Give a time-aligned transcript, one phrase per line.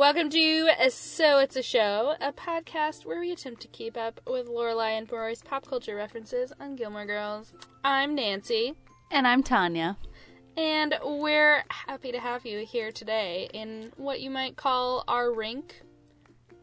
[0.00, 4.48] Welcome to So It's a Show, a podcast where we attempt to keep up with
[4.48, 7.52] Lorelai and Rory's pop culture references on Gilmore Girls.
[7.84, 8.72] I'm Nancy,
[9.10, 9.98] And I'm Tonya.
[10.56, 15.82] and we're happy to have you here today in what you might call our rink,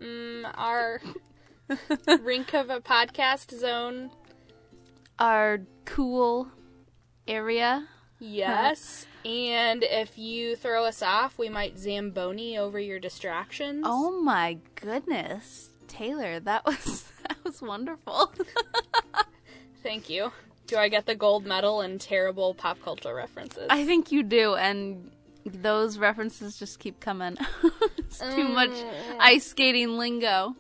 [0.02, 1.00] mm, our
[2.22, 4.10] rink of a podcast zone.
[5.20, 6.48] Our cool
[7.28, 7.88] area.
[8.20, 13.84] Yes, and if you throw us off, we might zamboni over your distractions.
[13.86, 15.70] Oh my goodness.
[15.88, 18.32] Taylor, that was that was wonderful.
[19.84, 20.32] Thank you.
[20.66, 23.68] Do I get the gold medal and terrible pop culture references?
[23.70, 25.12] I think you do, and
[25.46, 27.38] those references just keep coming.
[27.98, 28.54] it's too mm.
[28.54, 28.72] much
[29.20, 30.56] ice skating lingo.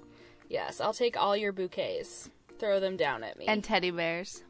[0.49, 2.29] yes, I'll take all your bouquets.
[2.57, 3.45] Throw them down at me.
[3.47, 4.43] And teddy bears.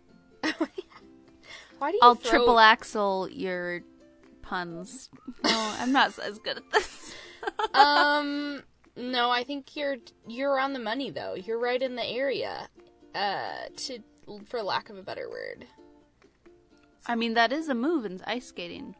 [1.80, 2.32] Why do you I'll throw...
[2.32, 3.82] triple axel your
[4.42, 5.10] puns.
[5.44, 7.14] No, I'm not as good at this.
[7.74, 8.64] um,
[8.96, 11.36] no, I think you're you're on the money though.
[11.36, 12.70] You're right in the area.
[13.14, 14.00] Uh, to
[14.46, 15.66] for lack of a better word.
[17.06, 18.96] I mean, that is a move in ice skating.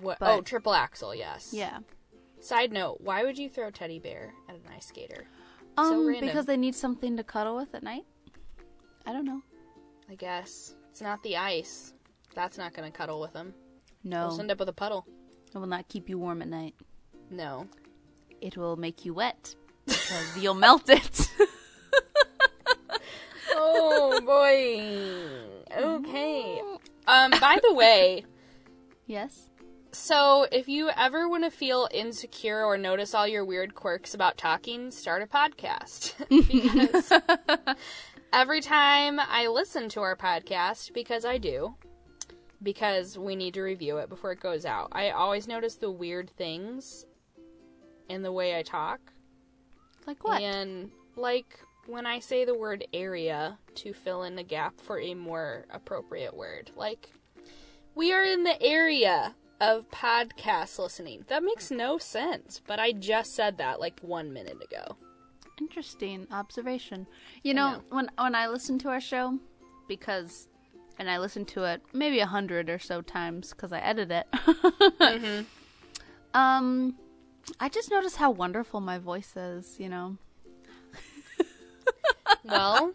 [0.00, 0.18] What?
[0.18, 1.14] But- oh, triple axel.
[1.14, 1.50] Yes.
[1.52, 1.78] Yeah.
[2.40, 5.26] Side note: Why would you throw teddy bear at an ice skater?
[5.76, 6.26] Um, random.
[6.26, 8.04] because they need something to cuddle with at night.
[9.06, 9.42] I don't know.
[10.10, 11.92] I guess it's not the ice.
[12.34, 13.54] That's not going to cuddle with them.
[14.02, 15.06] No, We'll end up with a puddle.
[15.54, 16.74] it will not keep you warm at night.
[17.30, 17.68] No.
[18.40, 19.54] It will make you wet
[19.86, 21.30] because you'll melt it.
[23.60, 25.76] Oh boy.
[25.80, 26.60] Okay.
[27.06, 27.30] Um.
[27.40, 28.24] By the way,
[29.06, 29.48] yes.
[29.90, 34.36] so if you ever want to feel insecure or notice all your weird quirks about
[34.36, 37.12] talking, start a podcast because
[38.32, 41.74] every time I listen to our podcast, because I do,
[42.62, 46.30] because we need to review it before it goes out, I always notice the weird
[46.30, 47.06] things
[48.08, 49.00] in the way I talk.
[50.06, 50.42] Like what?
[50.42, 55.14] And like when I say the word area to fill in the gap for a
[55.14, 57.10] more appropriate word, like
[57.94, 61.24] we are in the area of podcast listening.
[61.28, 64.96] That makes no sense, but I just said that like one minute ago.
[65.60, 67.06] Interesting observation.
[67.42, 67.82] You know, know.
[67.90, 69.38] when when I listen to our show,
[69.88, 70.48] because,
[70.98, 74.26] and I listen to it maybe a hundred or so times because I edit it.
[74.32, 75.42] Mm-hmm.
[76.34, 76.94] Um,
[77.58, 79.80] I just notice how wonderful my voice is.
[79.80, 80.16] You know.
[82.44, 82.92] Well,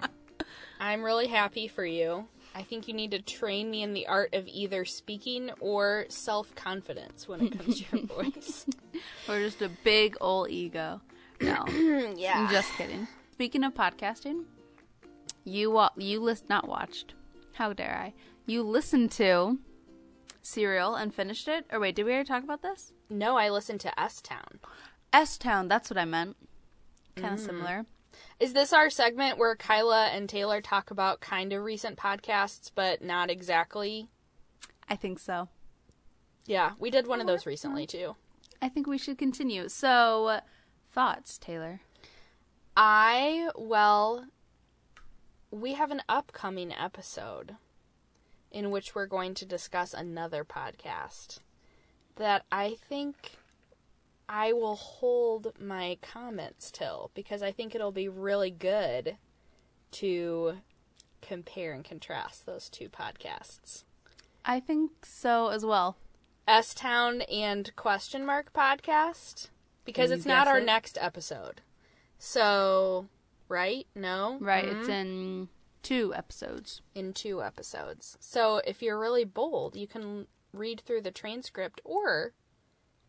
[0.80, 2.28] I'm really happy for you.
[2.56, 6.54] I think you need to train me in the art of either speaking or self
[6.56, 8.66] confidence when it comes to your voice.
[9.28, 11.02] Or just a big old ego.
[11.44, 11.66] No.
[12.16, 12.40] yeah.
[12.40, 13.08] I'm just kidding.
[13.32, 14.46] Speaking of podcasting,
[15.44, 17.14] you wa- you list not watched.
[17.54, 18.14] How dare I?
[18.46, 19.60] You listened to
[20.42, 21.66] Serial and finished it.
[21.72, 22.94] Or wait, did we already talk about this?
[23.10, 24.60] No, I listened to S Town.
[25.12, 25.68] S Town.
[25.68, 26.36] That's what I meant.
[27.16, 27.46] Kind of mm.
[27.46, 27.86] similar.
[28.40, 33.02] Is this our segment where Kyla and Taylor talk about kind of recent podcasts, but
[33.02, 34.10] not exactly?
[34.90, 35.50] I think so.
[36.46, 38.16] Yeah, we did one of those recently too.
[38.62, 39.70] I think we should continue.
[39.70, 40.40] So,
[40.94, 41.82] thoughts, Taylor?
[42.78, 44.26] I, well,
[45.52, 47.56] we have an upcoming episode
[48.52, 51.40] in which we're going to discuss another podcast
[52.16, 53.38] that I think
[54.30, 59.18] I will hold my comments till because I think it'll be really good
[59.94, 60.58] to
[61.22, 63.84] compare and contrast those two podcasts.
[64.46, 65.98] I think so as well.
[66.48, 69.50] S Town and question mark podcast
[69.86, 70.66] because it's not our it?
[70.66, 71.62] next episode.
[72.18, 73.08] So,
[73.50, 73.86] right?
[73.96, 74.38] No?
[74.40, 74.66] Right.
[74.66, 74.80] Mhm.
[74.80, 75.50] It's in
[75.82, 76.82] two episodes.
[76.96, 78.18] in two episodes.
[78.22, 82.34] So, if you're really bold, you can read through the transcript or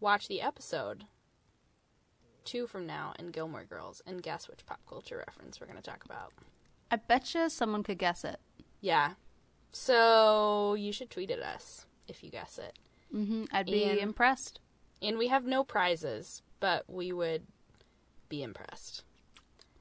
[0.00, 1.04] watch the episode
[2.44, 5.82] two from now in Gilmore Girls and guess which pop culture reference we're going to
[5.90, 6.32] talk about.
[6.90, 8.38] I bet you someone could guess it.
[8.80, 9.14] Yeah.
[9.72, 12.78] So, you should tweet at us if you guess it.
[13.10, 14.60] hmm I'd be And- impressed.
[15.02, 17.42] And we have no prizes, but we would
[18.30, 19.02] be impressed.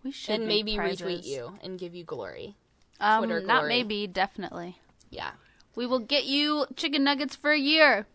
[0.03, 1.01] We should and maybe prizes.
[1.01, 2.57] retweet you and give you glory.
[2.99, 4.79] Um, Twitter not maybe, definitely.
[5.09, 5.31] Yeah.
[5.77, 8.05] We will get you chicken nuggets for a year.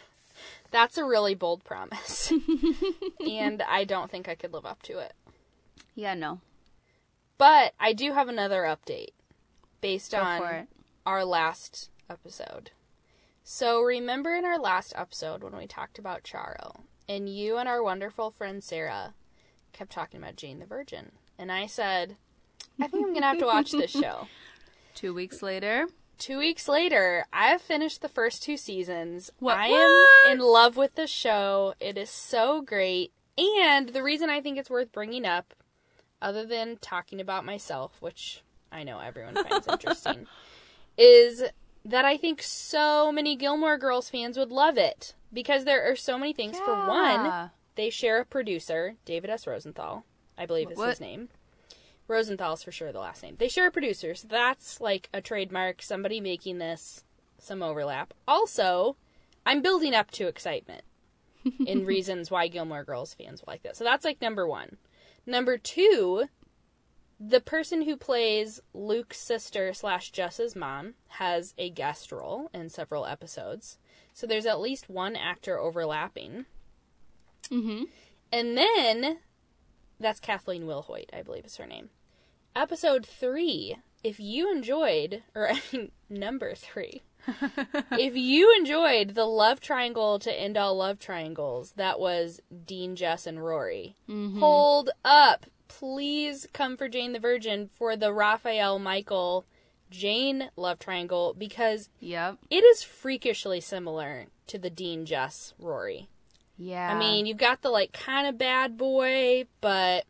[0.70, 2.32] That's a really bold promise.
[3.28, 5.14] and I don't think I could live up to it.
[5.96, 6.38] Yeah, no.
[7.36, 9.10] But I do have another update
[9.80, 10.68] based Go on
[11.04, 12.70] our last episode.
[13.42, 17.82] So remember in our last episode when we talked about Charo, and you and our
[17.82, 19.14] wonderful friend Sarah
[19.72, 21.12] kept talking about Jane the Virgin.
[21.38, 22.16] And I said,
[22.80, 24.28] I think I'm gonna have to watch this show.
[24.94, 25.86] Two weeks later,
[26.18, 29.30] two weeks later, I have finished the first two seasons.
[29.38, 31.74] What- I am in love with the show.
[31.80, 33.12] It is so great.
[33.36, 35.54] And the reason I think it's worth bringing up,
[36.20, 40.26] other than talking about myself, which I know everyone finds interesting,
[40.96, 41.44] is
[41.84, 45.14] that I think so many Gilmore Girls fans would love it.
[45.32, 46.58] Because there are so many things.
[46.58, 49.46] For one, they share a producer, David S.
[49.46, 50.04] Rosenthal,
[50.36, 50.90] I believe is What?
[50.90, 51.28] his name.
[52.08, 53.36] Rosenthal's for sure the last name.
[53.38, 57.04] They share a producer, so that's like a trademark, somebody making this,
[57.38, 58.14] some overlap.
[58.26, 58.96] Also,
[59.44, 60.82] I'm building up to excitement
[61.66, 63.76] in reasons why Gilmore Girls fans will like this.
[63.76, 64.78] So that's like number one.
[65.26, 66.24] Number two,
[67.20, 73.04] the person who plays Luke's sister slash Jess's mom has a guest role in several
[73.04, 73.78] episodes.
[74.18, 76.46] So there's at least one actor overlapping.
[77.52, 77.84] Mm-hmm.
[78.32, 79.18] And then
[80.00, 81.90] that's Kathleen Wilhoite, I believe is her name.
[82.56, 83.76] Episode three.
[84.02, 87.02] If you enjoyed, or I mean, number three.
[87.92, 93.24] if you enjoyed the love triangle to end all love triangles, that was Dean, Jess,
[93.24, 93.94] and Rory.
[94.40, 95.46] Hold up.
[95.68, 99.46] Please come for Jane the Virgin for the Rafael, Michael,
[99.90, 102.38] Jane love triangle because Yep.
[102.50, 106.08] it is freakishly similar to the Dean, Jess, Rory.
[106.56, 106.92] Yeah.
[106.94, 110.04] I mean, you've got the like kind of bad boy, but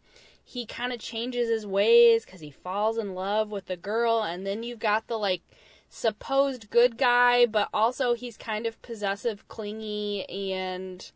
[0.45, 4.47] he kind of changes his ways because he falls in love with the girl, and
[4.47, 5.43] then you've got the like
[5.91, 11.11] supposed good guy, but also he's kind of possessive, clingy, and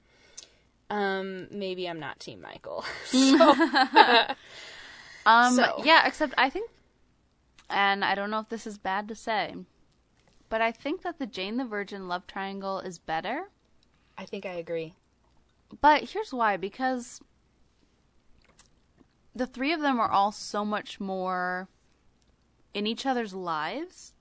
[0.91, 2.85] um, maybe I'm not Team Michael.
[3.06, 3.55] so,
[5.25, 6.70] Um, So- yeah, except I think,
[7.70, 9.55] and I don't know if this is bad to say,
[10.49, 13.50] but I think that the Jane the Virgin love triangle is better.
[14.19, 14.94] I think I agree.
[15.81, 17.20] But here's why because
[19.35, 21.69] the three of them are all so much more
[22.75, 24.14] in each other's lives.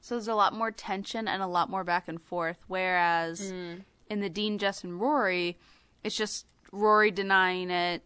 [0.00, 2.64] So there's a lot more tension and a lot more back and forth.
[2.66, 3.74] Whereas hmm.
[4.08, 5.58] in the Dean, Jess, and Rory,
[6.02, 8.02] it's just Rory denying it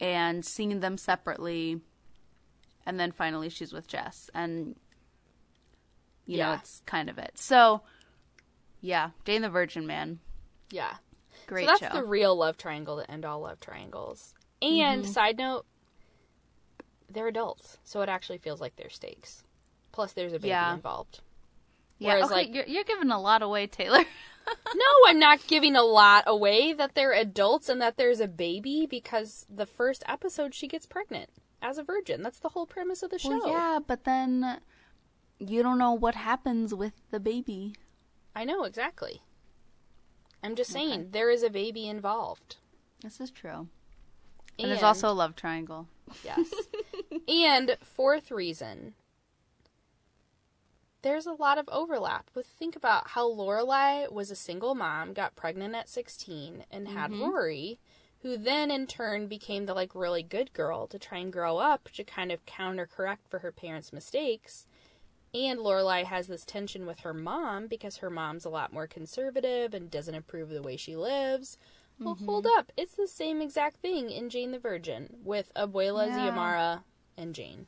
[0.00, 1.80] and seeing them separately.
[2.86, 4.28] And then finally she's with Jess.
[4.34, 4.76] And,
[6.26, 7.32] you know, it's kind of it.
[7.36, 7.82] So,
[8.80, 10.18] yeah, Jane the Virgin, man.
[10.70, 10.94] Yeah.
[11.46, 12.00] Great so that's show.
[12.00, 14.34] the real love triangle to end all love triangles.
[14.62, 15.12] And Mm-hmm.
[15.12, 15.66] side note,
[17.10, 19.42] they're adults, so it actually feels like there's stakes.
[19.92, 20.74] Plus, there's a baby Yeah.
[20.74, 21.20] involved.
[21.98, 24.04] Yeah, Whereas, okay, like- you're, you're giving a lot away, Taylor.
[24.46, 28.86] No, I'm not giving a lot away that they're adults and that there's a baby
[28.86, 31.30] because the first episode she gets pregnant
[31.64, 32.22] as a virgin.
[32.22, 33.30] That's the whole premise of the show.
[33.30, 34.60] Well, yeah, but then
[35.38, 37.74] you don't know what happens with the baby.
[38.36, 39.22] I know exactly.
[40.42, 41.08] I'm just saying Okay.
[41.10, 42.56] there is a baby involved.
[43.02, 43.68] This is true.
[44.58, 45.88] And, there's also a love triangle.
[46.22, 46.52] Yes.
[47.28, 48.94] and fourth reason,
[51.02, 55.34] there's a lot of overlap with think about how Lorelai was a single mom, got
[55.34, 57.22] pregnant at 16, and had mm-hmm.
[57.22, 57.80] Rory,
[58.24, 61.90] who then in turn became the like really good girl to try and grow up
[61.92, 64.66] to kind of counter correct for her parents' mistakes.
[65.34, 69.74] And Lorelai has this tension with her mom because her mom's a lot more conservative
[69.74, 71.58] and doesn't approve of the way she lives.
[72.00, 72.24] Well, mm-hmm.
[72.24, 72.72] hold up.
[72.78, 76.78] It's the same exact thing in Jane the Virgin with Abuela Yeah.
[77.18, 77.66] And Jane.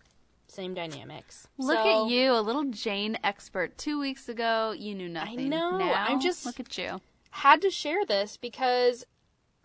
[0.49, 1.49] Same dynamics.
[1.58, 3.76] Look So, at you, a little Jane expert.
[3.76, 5.39] Two weeks ago, you knew nothing.
[5.41, 7.03] I know, Now, I'm just- look at you.
[7.31, 9.05] Had to share this because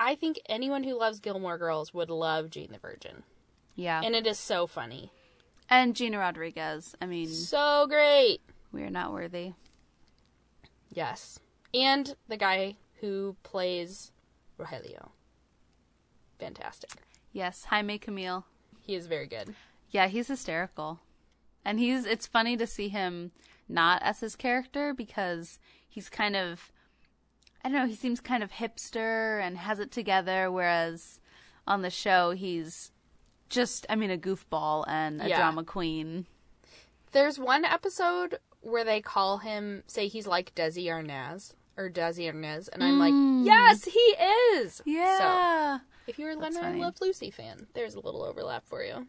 [0.03, 3.22] I think anyone who loves Gilmore Girls would love Jane the Virgin.
[3.75, 5.12] Yeah, And it is so funny.
[5.70, 6.96] and Gina Rodriguez.
[7.00, 8.41] I mean, So great.
[8.72, 9.53] we are not worthy.
[10.89, 11.39] Yes.
[11.74, 14.12] And the guy who plays
[14.60, 15.10] Rogelio.
[16.39, 16.91] Fantastic.
[17.31, 18.43] Yes, Jaime Camil.
[18.81, 19.53] He is very good.
[19.91, 21.00] Yeah, he's hysterical.
[21.63, 23.31] And he's it's funny to see him
[23.70, 26.72] not as his character because he's kind of
[27.63, 31.20] I don't know, he seems kind of hipster and has it together whereas
[31.68, 32.91] on the show he's
[33.50, 35.38] just I mean a goofball and a Yeah.
[35.38, 36.25] drama queen.
[37.12, 42.70] There's one episode where they call him, say he's like Desi Arnaz, or Desi Arnaz,
[42.72, 43.13] and I'm like,
[43.46, 44.75] yes, he is!
[44.75, 45.80] So, Yeah.
[46.08, 46.82] if you're a That's Leonard funny.
[46.82, 49.08] Love Lucy fan, there's a little overlap for you.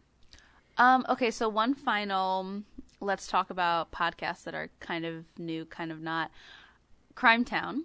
[0.77, 2.63] Um okay, so one final
[2.99, 6.31] let's talk about podcasts that are kind of new, kind of not.
[7.15, 7.83] Crime Town,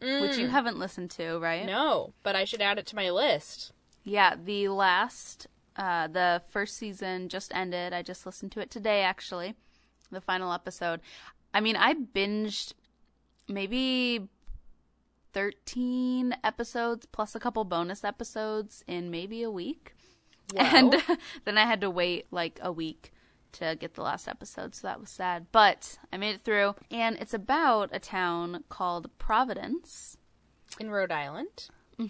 [0.00, 1.66] which you haven't listened to, right?
[1.66, 3.72] No, but I should add it to my list.
[4.04, 5.46] Yeah, the last,
[5.76, 7.92] uh, the first season just ended.
[7.92, 9.54] I just listened to it today, actually,
[10.10, 11.00] the final episode.
[11.54, 12.74] I mean, I binged
[13.48, 14.28] maybe
[15.32, 19.94] 13 episodes plus a couple bonus episodes in maybe a week.
[20.56, 20.94] And
[21.44, 23.13] then I had to wait like a week
[23.54, 25.46] to get the last episode, so that was sad.
[25.52, 30.16] But I made it through, and it's about a town called Providence.
[30.80, 31.68] In Rhode Island.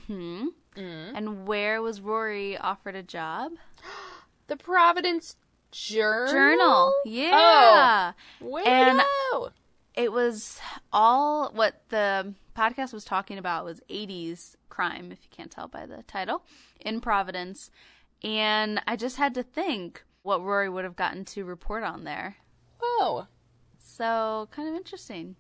[0.09, 0.47] hmm
[0.77, 3.53] And where was Rory offered a job?
[4.47, 5.37] The Providence
[5.71, 6.31] Journal.
[6.31, 6.93] Journal.
[7.07, 8.13] Yeah.
[8.41, 9.01] Way And-
[9.33, 9.53] to.
[9.95, 10.61] It was
[10.93, 15.87] all what the podcast was talking about was 80s crime, if you can't tell by
[15.87, 16.43] the title,
[16.81, 17.71] in Providence.
[18.23, 22.37] And I just had to think what Rory would have gotten to report on there.
[22.81, 23.27] Whoa.
[23.79, 25.37] So, kind of interesting.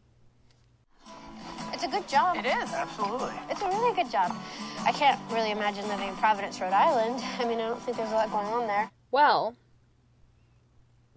[1.72, 2.36] It's a good job.
[2.36, 2.70] It is.
[2.72, 3.32] Absolutely.
[3.50, 4.36] It's a really good job.
[4.84, 7.20] I can't really imagine living in Providence, Rhode Island.
[7.40, 8.90] I mean, I don't think there's a lot going on there.
[9.10, 9.56] Well,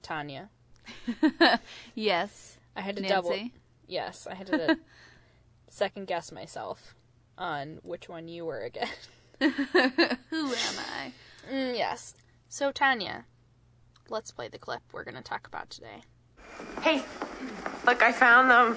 [0.01, 0.47] Tonya,
[1.95, 2.57] Yes.
[2.75, 3.13] I had to Nancy.
[3.13, 3.50] double.
[3.86, 4.77] Yes, I had to
[5.67, 6.95] second guess myself
[7.38, 8.88] on which one you were again.
[9.39, 11.12] Who am I?
[11.51, 12.13] Mm, yes.
[12.50, 13.24] So, Tonya,
[14.09, 16.03] let's play the clip we're going to talk about today.
[16.81, 17.03] Hey,
[17.85, 18.73] look, I found them.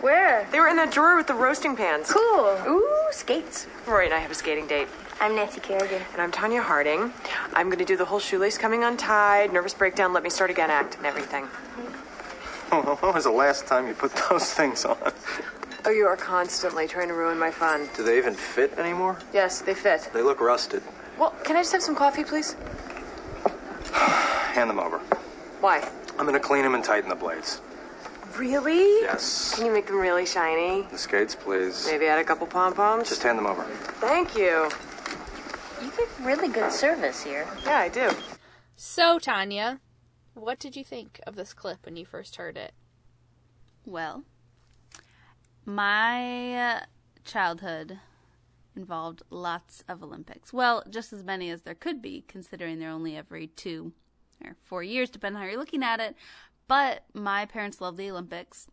[0.00, 0.46] Where?
[0.52, 2.10] They were in that drawer with the roasting pans.
[2.10, 2.58] Cool.
[2.66, 3.66] Ooh, skates.
[3.86, 4.88] Rory and I have a skating date.
[5.20, 6.02] I'm Nancy Kerrigan.
[6.12, 7.12] And I'm Tonya Harding.
[7.54, 10.70] I'm going to do the whole shoelace coming untied, nervous breakdown, let me start again
[10.70, 11.44] act, and everything.
[12.70, 15.12] when was the last time you put those things on?
[15.86, 17.88] Oh, you are constantly trying to ruin my fun.
[17.94, 19.18] Do they even fit anymore?
[19.32, 20.08] Yes, they fit.
[20.12, 20.82] They look rusted.
[21.18, 22.56] Well, can I just have some coffee, please?
[24.54, 24.98] Hand them over.
[25.60, 25.86] Why?
[26.16, 27.60] I'm gonna clean them and tighten the blades.
[28.36, 29.00] Really?
[29.02, 29.52] Yes.
[29.56, 30.82] Can you make them really shiny?
[30.92, 31.84] The skates, please.
[31.90, 33.08] Maybe add a couple pom poms?
[33.08, 33.64] Just hand them over.
[34.00, 34.70] Thank you.
[35.82, 37.48] You give really good service here.
[37.64, 38.10] Yeah, I do.
[38.76, 39.80] So, Tonya,
[40.34, 42.74] what did you think of this clip when you first heard it?
[43.84, 44.22] Well,
[45.64, 46.80] my uh,
[47.24, 47.98] childhood
[48.76, 50.52] involved lots of Olympics.
[50.52, 53.92] Well, just as many as there could be, considering they're only every two
[54.42, 56.16] or four years, depending how you're looking at it.
[56.66, 58.68] But my parents loved the Olympics.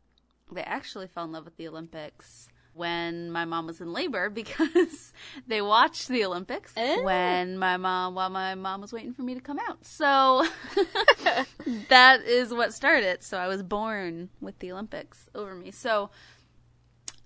[0.51, 5.11] They actually fell in love with the Olympics when my mom was in labor because
[5.45, 7.03] they watched the Olympics Oh.
[7.03, 9.85] when my mom while my mom was waiting for me to come out.
[9.85, 10.45] So
[11.89, 13.23] that is what started.
[13.23, 15.71] So I was born with the Olympics over me.
[15.71, 16.11] So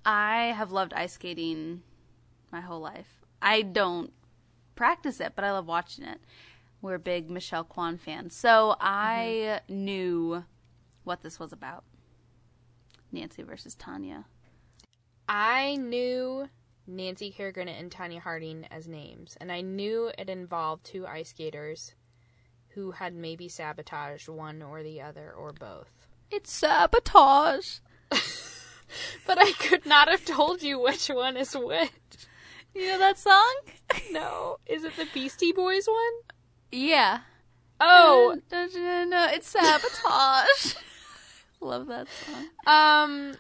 [0.05, 1.81] I have loved ice skating
[2.51, 3.21] my whole life.
[3.41, 4.11] I don't
[4.75, 6.19] practice it, but I love watching it.
[6.85, 8.35] We're big Michelle Kwan fans.
[8.35, 9.85] So I mm-hmm.
[9.85, 10.43] knew
[11.03, 11.83] what this was about.
[13.11, 14.25] Nancy versus Tonya.
[15.27, 16.47] I knew
[16.85, 21.95] Nancy Kerrigan and Tonya Harding as names, and I knew it involved two ice skaters
[22.75, 26.07] who had maybe sabotaged one or the other or both.
[26.29, 27.79] It's sabotage.
[29.25, 31.89] But I could not have told you which one is which.
[32.75, 33.55] You know that song?
[34.11, 34.57] No.
[34.67, 36.34] Is it the Beastie Boys one?
[36.71, 37.19] Yeah.
[37.79, 40.75] Oh, no, no, no, it's sabotage.
[41.61, 42.43] Love that song.
[42.67, 43.35] um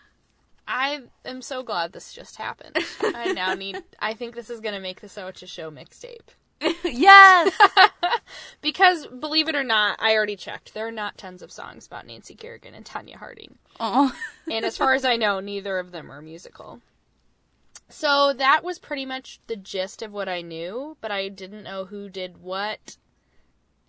[0.67, 2.75] I am so glad this just happened.
[3.01, 6.29] I now need I think this is going to make the Socha Show mixtape.
[6.83, 7.53] yes.
[8.61, 10.73] Because believe it or not, I already checked.
[10.73, 13.59] There are not tons of songs about Nancy Kerrigan and Tonya Harding.
[13.79, 14.11] Oh.
[14.51, 16.81] And as far as I know, neither of them are musical.
[17.87, 21.85] So that was pretty much the gist of what I knew, but I didn't know
[21.85, 22.97] who did what.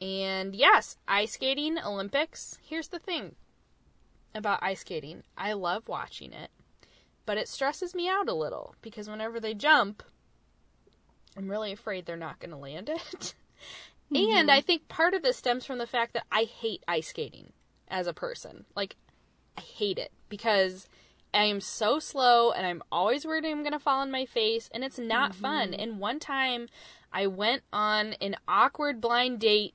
[0.00, 2.59] And yes, ice skating, Olympics.
[2.62, 3.35] Here's the thing
[4.35, 6.50] about ice skating I love watching it,
[7.25, 10.03] but it stresses me out a little because whenever they jump,
[11.37, 13.35] I'm really afraid they're not going to land it.
[14.15, 14.50] And mm-hmm.
[14.50, 17.53] I think part of this stems from the fact that I hate ice skating
[17.88, 18.65] as a person.
[18.76, 18.97] Like,
[19.59, 20.88] I hate it because
[21.35, 24.71] I am so slow and I'm always worried I'm going to fall on my face
[24.73, 25.73] and it's not fun.
[25.73, 25.81] Mm-hmm.
[25.81, 26.69] And one time
[27.12, 29.75] I went on an awkward blind date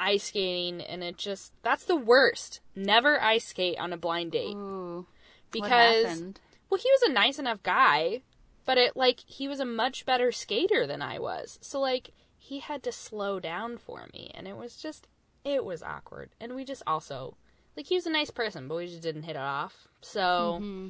[0.00, 2.60] ice skating and it just, that's the worst.
[2.74, 5.06] Never ice skate on a blind date Ooh.
[5.50, 6.22] because,
[6.70, 8.22] well, he was a nice enough guy,
[8.64, 11.58] but it, like, he was a much better skater than I was.
[11.62, 15.08] So, like, he had to slow down for me and it was just,
[15.44, 16.30] it was awkward.
[16.40, 17.36] And we just also,
[17.76, 19.88] like, he was a nice person, but we just didn't hit it off.
[20.00, 20.88] So, mm-hmm.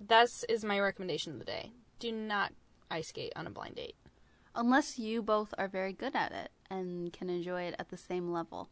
[0.00, 1.70] that's is my recommendation of the day.
[1.98, 2.52] Do not
[2.90, 3.96] ice skate on a blind date.
[4.54, 8.32] Unless you both are very good at it and can enjoy it at the same
[8.32, 8.68] level.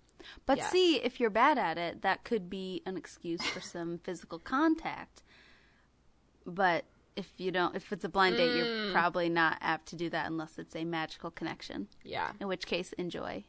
[0.47, 4.39] But see, if you're bad at it, that could be an excuse for some physical
[4.39, 5.23] contact.
[6.47, 6.85] But
[7.17, 8.93] if you don't, if it's a blind date, you're mm.
[8.93, 11.89] probably not apt to do that unless it's a magical connection.
[12.05, 12.31] Yeah.
[12.41, 13.45] In which case, enjoy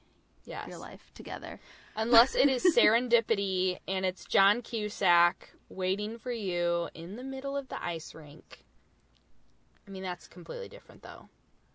[0.45, 0.67] Yes.
[0.67, 1.59] your life together.
[1.95, 7.69] Unless it is serendipity and it's John Cusack waiting for you in the middle of
[7.69, 8.65] the ice rink.
[9.87, 11.29] I mean, that's completely different, though.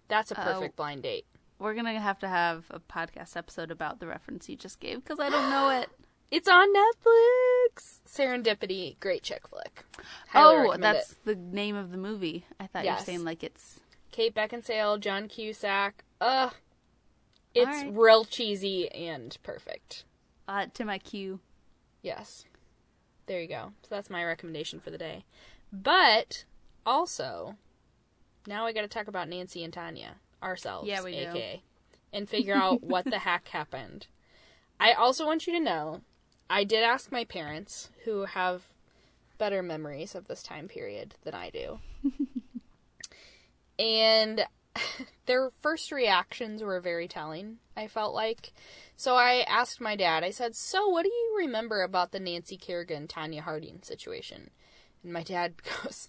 [0.09, 1.27] That's a perfect blind date.
[1.59, 5.21] We're gonna have to have a podcast episode about the reference you just gave because
[5.21, 5.89] I don't know it.
[6.31, 8.01] It's on Netflix.
[8.07, 9.85] Serendipity, great chick flick.
[10.29, 11.19] Highly oh, that's it.
[11.25, 12.45] the name of the movie.
[12.61, 13.81] I thought you were saying like it's.
[14.13, 16.05] Kate Beckinsale, John Cusack.
[16.21, 16.53] Ugh,
[17.55, 17.95] it's Alright.
[17.97, 20.05] real cheesy and perfect.
[20.47, 21.41] Uh, to my queue.
[22.03, 22.45] Yes.
[23.27, 23.73] There you go.
[23.83, 25.25] So that's my recommendation for the day.
[25.73, 26.45] But
[26.87, 27.57] also,
[28.49, 31.29] now we got to talk about Nancy and Tonya ourselves, Yeah, we do.
[31.29, 31.63] aka,
[32.13, 34.07] and figure out what the heck happened.
[34.81, 36.01] I also want you to know,
[36.49, 38.63] I did ask my parents, who have
[39.37, 41.79] better memories of this time period than I do,
[43.79, 44.47] and
[45.27, 47.59] their first reactions were very telling.
[47.77, 48.53] I felt like.
[48.97, 52.57] So I asked my dad, I said, So what do you remember about the Nancy
[52.57, 54.51] Kerrigan Tonya Harding situation?
[55.03, 56.09] And my dad goes,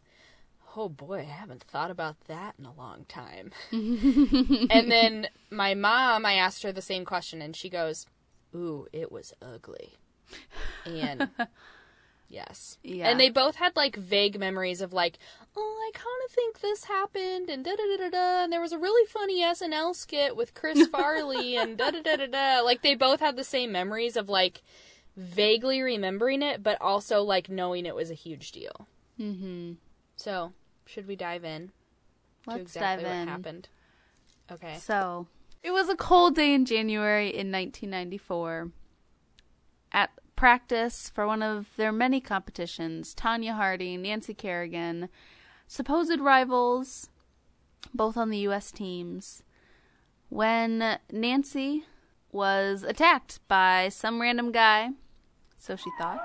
[0.81, 3.51] Oh boy, I haven't thought about that in a long time.
[3.73, 8.05] and then my mom, I asked her the same question, and she goes,
[8.55, 9.97] Ooh, it was ugly.
[10.85, 11.31] And
[12.29, 12.77] yes.
[12.81, 13.09] Yeah.
[13.09, 15.19] And they both had like vague memories of like,
[15.57, 18.43] oh, I kind of think this happened, and da da da da da.
[18.45, 22.15] And there was a really funny SNL skit with Chris Farley, and da da da
[22.15, 22.61] da da.
[22.61, 24.61] Like they both had the same memories of like
[25.17, 28.87] vaguely remembering it, but also like knowing it was a huge deal.
[29.19, 29.73] Mm-hmm.
[30.15, 30.53] So,
[30.89, 31.67] should we dive in
[32.43, 33.27] to Let's exactly dive what in.
[33.27, 33.69] happened?
[34.51, 34.77] Okay.
[34.79, 35.27] So,
[35.61, 38.71] it was a cold day in January in 1994.
[39.91, 45.09] At practice for one of their many competitions, Tonya Harding, Nancy Kerrigan,
[45.67, 47.09] supposed rivals,
[47.93, 48.71] both on the U.S.
[48.71, 49.43] teams,
[50.29, 51.85] when Nancy
[52.31, 54.89] was attacked by some random guy,
[55.57, 56.19] so she thought.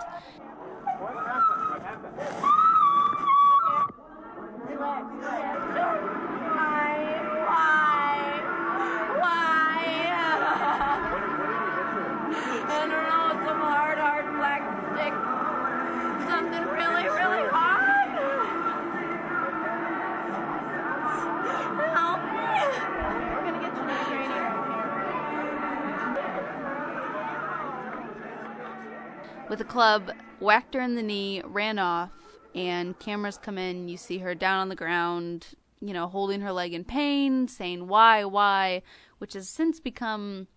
[0.96, 2.53] I don't know, some
[29.54, 32.10] with a club, whacked her in the knee, ran off,
[32.54, 33.88] and cameras come in.
[33.88, 35.48] You see her down on the ground,
[35.80, 38.82] you know, holding her leg in pain, saying, Why, why?
[39.18, 40.48] Which has since become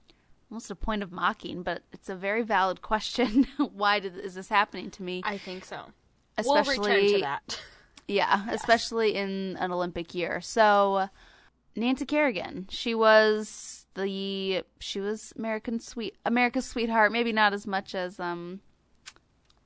[0.50, 3.48] almost a point of mocking, but it's a very valid question.
[3.58, 5.22] why did, is this happening to me?
[5.26, 5.82] I think so.
[6.38, 7.62] Especially, we'll return to that.
[8.08, 10.40] yeah, especially in an Olympic year.
[10.42, 11.10] So,
[11.76, 17.12] Nancy Kerrigan, she was the she was American sweet America's sweetheart.
[17.12, 18.62] Maybe not as much as um,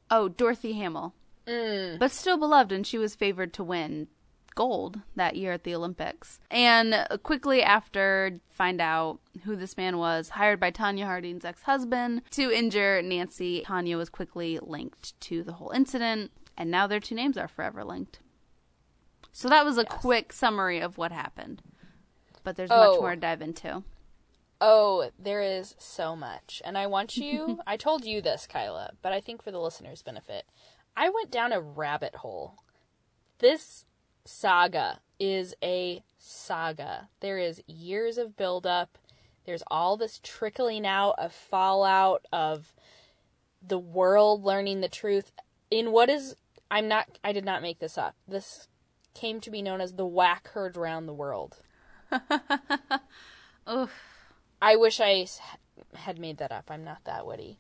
[0.10, 1.14] oh Dorothy Hamill,
[1.48, 1.98] Mm.
[2.00, 4.08] but still beloved, and she was favored to win
[4.54, 6.40] gold that year at the Olympics.
[6.52, 12.52] And quickly after, find out who this man was, hired by Tonya Harding's ex-husband to
[12.52, 13.64] injure Nancy.
[13.66, 17.84] Tonya was quickly linked to the whole incident, and now their two names are forever
[17.84, 18.20] linked.
[19.32, 21.62] So that was a quick summary of what happened.
[22.44, 23.00] But there's much Oh.
[23.02, 23.84] more to dive into.
[24.60, 26.62] Oh, there is so much.
[26.66, 30.04] And I want you, I told you this, Kyla, but I think for the listeners'
[30.04, 30.46] benefit,
[30.96, 32.56] I went down a rabbit hole.
[33.40, 33.86] This
[34.26, 37.10] saga is a saga.
[37.20, 38.98] There is years of buildup.
[39.46, 42.74] There's all this trickling out of fallout of
[43.66, 45.32] the world learning the truth
[45.70, 46.36] in what is
[46.70, 48.16] I'm not I did not make this up.
[48.28, 48.68] This
[49.14, 51.58] came to be known as the whack heard round the world.
[53.72, 53.92] Oof.
[54.62, 55.26] I wish I
[55.96, 56.70] had made that up.
[56.70, 57.58] I'm not that witty.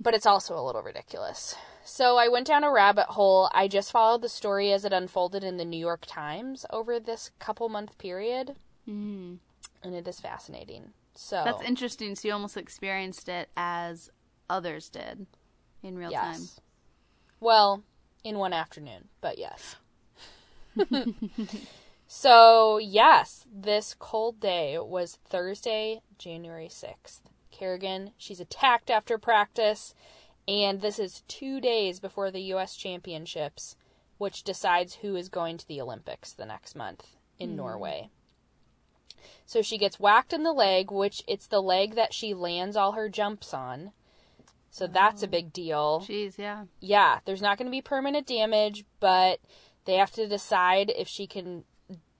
[0.00, 1.54] but it's also a little ridiculous.
[1.84, 3.50] So I went down a rabbit hole.
[3.52, 7.30] I just followed the story as it unfolded in the New York Times over this
[7.38, 8.56] couple month period.
[8.88, 9.38] Mm.
[9.82, 10.92] And it is fascinating.
[11.14, 12.14] So That's interesting.
[12.14, 14.10] So you almost experienced it as
[14.48, 15.26] others did
[15.82, 16.32] in real time.
[16.34, 16.60] yes.
[17.40, 17.82] Well,
[18.24, 19.76] in one afternoon, but yes.
[22.06, 27.20] so, yes, this cold day was Thursday, January 6th.
[27.50, 29.94] Kerrigan, she's attacked after practice,
[30.48, 32.76] and this is two days before the U.S.
[32.76, 33.76] Championships,
[34.18, 37.56] which decides who is going to the Olympics the next month in hmm.
[37.56, 38.10] Norway.
[39.46, 42.92] So she gets whacked in the leg, which it's the leg that she lands all
[42.92, 43.92] her jumps on.
[44.70, 45.30] So that's a oh.
[45.30, 46.64] big deal Jeez, yeah.
[46.80, 49.38] yeah, there's not going to be permanent damage, but
[49.84, 51.64] they have to decide if she can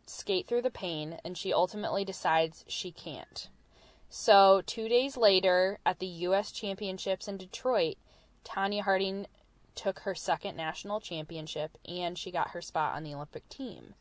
[0.06, 3.48] skate through the pain, and she ultimately decides she can't.
[4.10, 6.52] So, two days later, at the U.S.
[6.52, 7.96] Championships in Detroit,
[8.44, 9.26] Tonya Harding
[9.74, 13.94] took her second national championship and she got her spot on the Olympic team.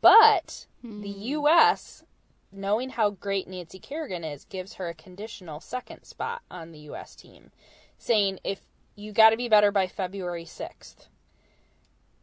[0.00, 1.02] But hmm.
[1.02, 2.02] the U.S.,
[2.50, 7.14] knowing how great Nancy Kerrigan is, gives her a conditional second spot on the U.S.
[7.14, 7.50] team.
[7.98, 8.60] saying if
[8.98, 11.06] you got to be better by February 6th.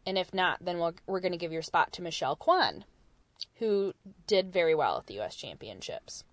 [0.05, 2.83] And if not, then we'll, we're going to give your spot to Michelle Kwan,
[3.55, 3.93] who
[4.27, 5.35] did very well at the U.S.
[5.35, 6.25] Championships.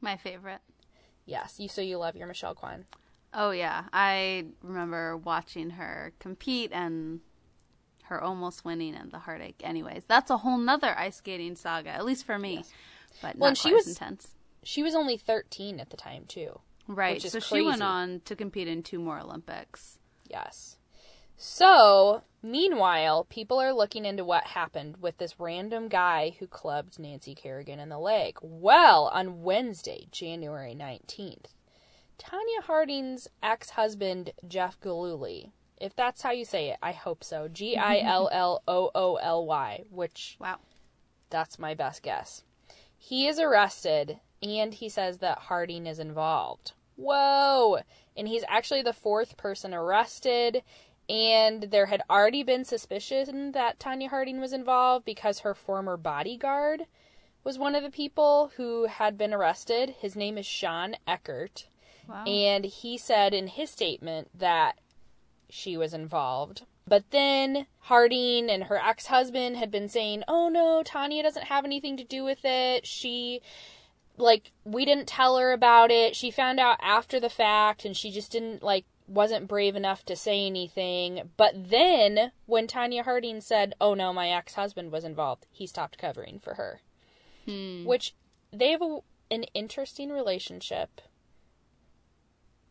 [0.00, 0.60] My favorite.
[1.26, 2.84] Yes, you so you love your Michelle Kwan.
[3.34, 7.20] Oh yeah, I remember watching her compete and
[8.04, 9.60] her almost winning and the heartache.
[9.64, 12.64] Anyways, that's a whole nother ice skating saga, at least for me.
[13.22, 14.36] But Well, she was- intense.
[14.62, 16.60] She was only 13 at the time, too.
[16.86, 17.20] Right.
[17.20, 19.98] So she went on to compete in two more Olympics.
[20.28, 20.78] Yes.
[21.36, 27.34] So, meanwhile, people are looking into what happened with this random guy who clubbed Nancy
[27.34, 28.38] Kerrigan in the leg.
[28.40, 31.46] Well, on Wednesday, January 19th,
[32.18, 37.48] Tonya Harding's ex husband, Jeff Gillooly, if that's how you say it, I hope so,
[37.48, 40.58] G I L L O O L Y, which Wow.
[41.30, 42.42] that's my best guess.
[42.96, 46.72] He is arrested and he says that Harding is involved.
[46.96, 47.80] Whoa!
[48.16, 50.62] And he's actually the fourth person arrested.
[51.08, 56.86] And there had already been suspicion that Tonya Harding was involved because her former bodyguard
[57.42, 59.96] was one of the people who had been arrested.
[59.98, 61.66] His name is Shawn Eckardt.
[62.08, 62.24] Wow.
[62.24, 64.78] And he said in his statement that
[65.48, 66.62] she was involved.
[66.86, 71.64] But then Harding and her ex husband had been saying, oh no, Tonya doesn't have
[71.64, 72.86] anything to do with it.
[72.86, 73.40] She,
[74.18, 76.14] like, we didn't tell her about it.
[76.14, 80.16] She found out after the fact and she just didn't, like, wasn't brave enough to
[80.16, 81.30] say anything.
[81.36, 85.98] But then when Tonya Harding said, oh no, my ex husband was involved, he stopped
[85.98, 86.80] covering for her.
[87.46, 87.84] Hmm.
[87.84, 88.14] Which
[88.52, 91.00] they have a, an interesting relationship.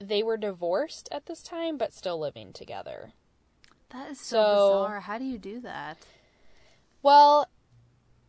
[0.07, 3.13] They were divorced at this time, but still living together.
[3.89, 4.99] That is so, So- bizarre.
[5.01, 5.97] How do you do that?
[7.01, 7.47] Well,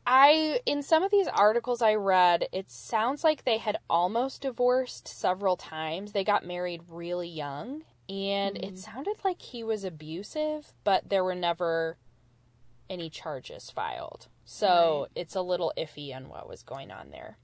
[0.06, 5.08] I in some of these articles I read, it sounds like they had almost divorced
[5.08, 6.12] several times.
[6.12, 8.76] They got married really young, and it mm-hmm.
[8.76, 11.96] sounded like he was abusive, but there were never
[12.90, 14.28] any charges filed.
[14.44, 15.22] So, Right.
[15.22, 17.38] it's a little iffy on what was going on there.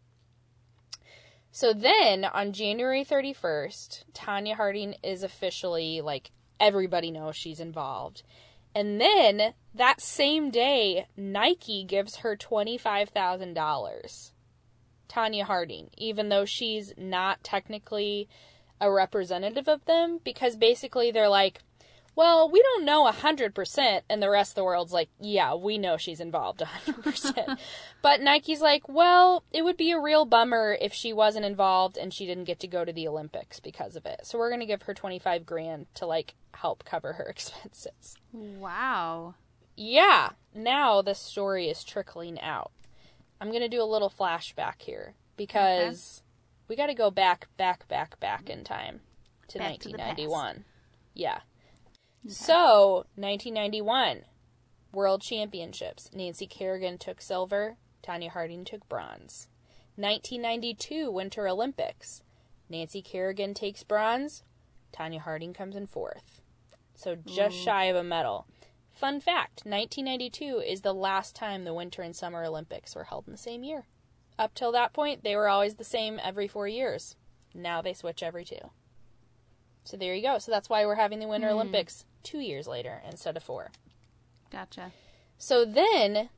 [1.53, 8.23] So then on January 31st, Tonya Harding is officially like everybody knows she's involved.
[8.75, 14.33] And then that same day, Nike gives her $25,000.
[15.09, 18.29] Tonya Harding, even though she's not technically
[18.81, 21.63] a representative of them, because basically they're like,
[22.15, 24.01] well, we don't know 100%.
[24.09, 27.59] And the rest of the world's like, yeah, we know she's involved 100%.
[28.03, 32.13] but Nike's like, well, it would be a real bummer if she wasn't involved and
[32.13, 34.21] she didn't get to go to the Olympics because of it.
[34.25, 38.17] So we're going to give her 25 grand to like help cover her expenses.
[38.33, 39.35] Wow.
[39.77, 42.73] Yeah, now the story is trickling out.
[43.41, 46.23] I'm going to do a little flashback here because
[46.69, 49.01] we got to go back, back, back, back in time
[49.49, 49.97] to Back to the
[52.23, 52.35] 1991.
[52.35, 54.25] So, 1991,
[54.93, 56.11] World Championships.
[56.13, 59.49] Nancy Kerrigan took silver, Tonya Harding took bronze.
[59.97, 62.23] 1992 Winter Olympics.
[62.69, 64.43] Nancy Kerrigan takes bronze,
[64.93, 66.41] Tonya Harding comes in fourth.
[66.95, 67.65] So just mm.
[67.65, 68.47] shy of a medal.
[68.93, 73.33] Fun fact 1992 is the last time the Winter and Summer Olympics were held in
[73.33, 73.87] the same year.
[74.39, 77.17] Up till that point, they were always the same every four years.
[77.55, 78.71] Now they switch every two.
[79.85, 80.39] So there you go.
[80.39, 81.55] So that's why we're having the Winter hmm.
[81.55, 83.71] Olympics two years later instead of four.
[84.51, 84.93] Gotcha.
[85.39, 86.29] So then,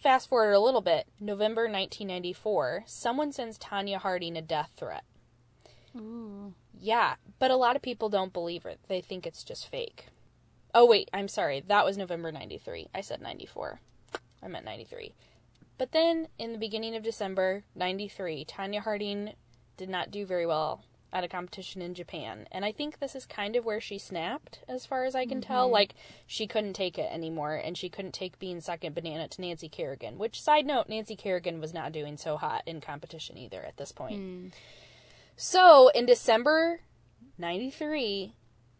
[0.00, 5.04] fast forward a little bit, November 1994, someone sends Tonya Harding a death threat.
[5.96, 6.54] Ooh.
[6.78, 8.80] Yeah, but a lot of people don't believe it.
[8.88, 10.06] They think it's just fake.
[10.74, 11.62] Oh, wait, I'm sorry.
[11.66, 12.88] That was November 93.
[12.94, 13.80] I said 94.
[14.42, 15.14] I meant 93.
[15.78, 19.32] But then, in the beginning of December 93, Tonya Harding
[19.76, 22.46] did not do very well at a competition in Japan.
[22.52, 25.40] And I think this is kind of where she snapped, as far as I can
[25.40, 25.66] tell.
[25.66, 25.72] Mm-hmm.
[25.72, 25.94] Like,
[26.26, 30.18] she couldn't take it anymore, and she couldn't take being second banana to Nancy Kerrigan.
[30.18, 33.92] Which, side note, Nancy Kerrigan was not doing so hot in competition either at this
[33.92, 34.20] point.
[34.20, 34.46] Hmm.
[35.36, 36.80] So, in December
[37.38, 38.34] 93,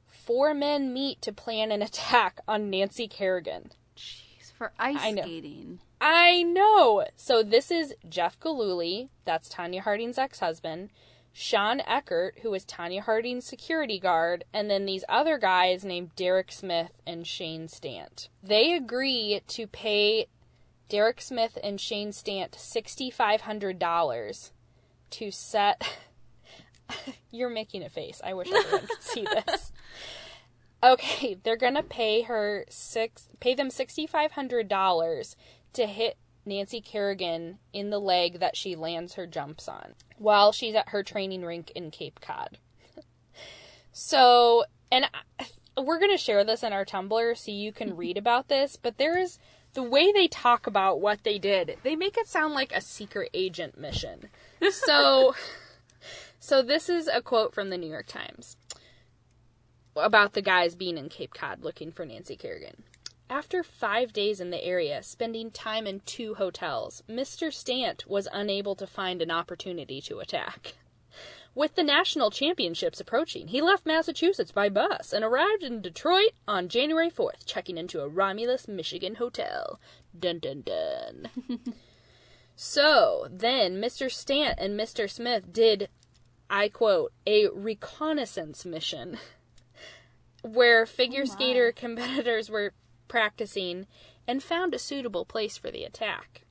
[0.06, 3.72] four men meet to plan an attack on Nancy Kerrigan.
[3.96, 5.22] Jeez, for ice I know.
[5.22, 5.80] skating.
[6.00, 7.04] I know.
[7.16, 10.90] So this is Jeff Gillooly, that's Tonya Harding's ex-husband,
[11.32, 16.50] Shawn Eckardt, who was Tonya Harding's security guard, and then these other guys named Derek
[16.50, 18.28] Smith and Shane Stant.
[18.42, 20.26] They agree to pay
[20.88, 24.50] Derek Smith and Shane Stant $6,500
[25.10, 25.98] to set.
[27.30, 28.20] You're making a face.
[28.24, 29.72] I wish everyone could see this.
[30.82, 35.36] Okay, they're gonna pay her six, pay them sixty five hundred dollars
[35.74, 40.74] to hit Nancy Kerrigan in the leg that she lands her jumps on while she's
[40.74, 42.58] at her training rink in Cape Cod.
[43.92, 45.06] So, and
[45.38, 48.76] I, we're going to share this in our Tumblr so you can read about this,
[48.76, 49.38] but there is
[49.74, 51.76] the way they talk about what they did.
[51.82, 54.28] They make it sound like a secret agent mission.
[54.70, 55.34] So,
[56.40, 58.56] so this is a quote from the New York Times
[59.96, 62.84] about the guys being in Cape Cod looking for Nancy Kerrigan.
[63.30, 67.52] After five days in the area, spending time in two hotels, Mr.
[67.52, 70.74] Stant was unable to find an opportunity to attack.
[71.54, 76.68] With the national championships approaching, he left Massachusetts by bus and arrived in Detroit on
[76.68, 79.78] January 4th, checking into a Romulus, Michigan hotel.
[80.18, 81.28] Dun dun dun.
[82.56, 84.10] so, then Mr.
[84.10, 85.08] Stant and Mr.
[85.08, 85.88] Smith did,
[86.48, 89.18] I quote, a reconnaissance mission
[90.42, 92.72] where figure oh skater competitors were
[93.10, 93.86] practicing
[94.26, 96.46] and found a suitable place for the attack.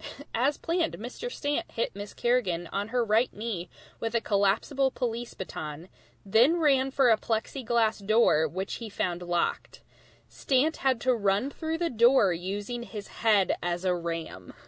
[0.34, 1.30] As planned, Mr.
[1.30, 3.68] Stant hit Miss Kerrigan on her right knee
[4.00, 5.88] with a collapsible police baton,
[6.24, 9.82] then ran for a plexiglass door which he found locked.
[10.28, 14.54] Stant had to run through the door using his head as a ram.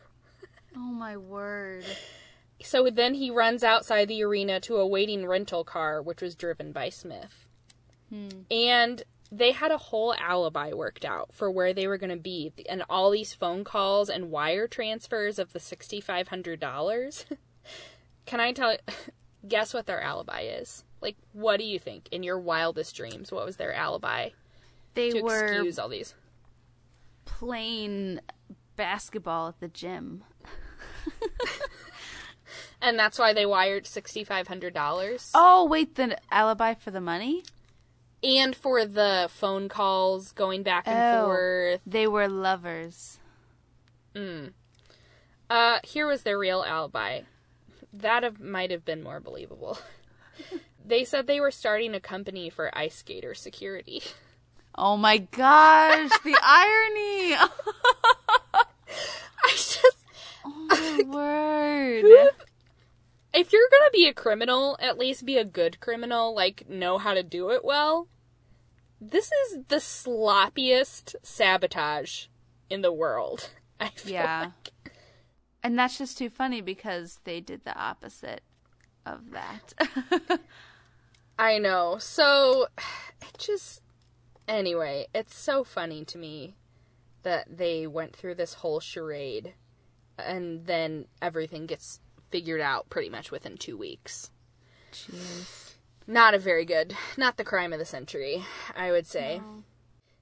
[0.75, 1.85] Oh my word.
[2.63, 6.73] So then he runs outside the arena to a waiting rental car, which was driven
[6.73, 7.47] by Smith.
[8.09, 8.29] Hmm.
[8.51, 12.53] And they had a whole alibi worked out for where they were going to be,
[12.69, 17.25] and all these phone calls and wire transfers of the $6,500.
[18.27, 18.77] Can I tell
[19.49, 20.85] Guess what their alibi is?
[21.01, 23.33] Like, what do you think in your wildest dreams?
[23.33, 24.29] What was their alibi
[24.95, 26.15] They to were excuse all these?
[27.25, 28.21] playing
[28.77, 30.23] basketball at the gym.
[32.83, 35.31] And that's why they wired $6,500.
[35.35, 37.45] Oh, wait, the alibi for the money?
[38.23, 41.27] And for the phone calls going back and Oh.
[41.27, 41.81] forth.
[41.87, 43.19] They were lovers.
[45.51, 47.23] Uh, here was their real alibi.
[47.93, 49.79] That have, might have been more believable.
[50.85, 54.03] they said they were starting a company for ice skater security.
[54.77, 57.35] Oh my gosh, the irony!
[59.45, 60.07] I just,
[60.45, 62.05] Oh my word.
[63.35, 67.15] If you're gonna be a criminal, at least be a good criminal, like know how
[67.15, 68.09] to do it well.
[69.01, 72.27] This is the sloppiest sabotage
[72.71, 73.51] in the world.
[73.81, 74.41] I feel Yeah.
[74.41, 74.93] like.
[75.63, 78.43] And that's just too funny because they did the opposite
[79.07, 79.75] of that.
[81.39, 81.99] I know.
[81.99, 82.67] So
[83.23, 83.81] it just
[84.47, 86.57] anyway, it's so funny to me
[87.23, 89.55] that they went through this whole charade
[90.19, 92.01] and then everything gets
[92.33, 94.33] figured out pretty much within 2 weeks.
[94.93, 95.75] Jeez.
[96.05, 99.41] Not a very good, not the crime of the century, I would say.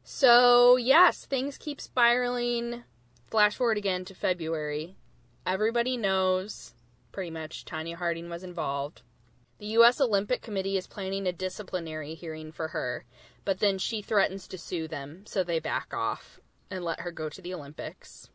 [0.03, 2.85] So, yes, things keep spiraling.
[3.31, 4.97] Flash forward again to February.
[5.47, 6.75] Everybody knows,
[7.13, 9.01] pretty much, Tonya Harding was involved.
[9.59, 10.01] The U.S.
[10.01, 13.05] Olympic Committee is planning a disciplinary hearing for her,
[13.45, 17.29] but then she threatens to sue them, so they back off and let her go
[17.29, 18.29] to the Olympics.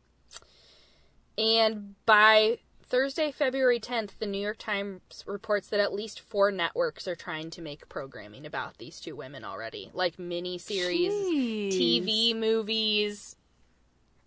[1.37, 7.07] And by Thursday, February 10th, the New York Times reports that at least four networks
[7.07, 9.89] are trying to make programming about these two women already.
[9.93, 11.73] Like mini series, Jeez.
[11.73, 13.35] TV movies.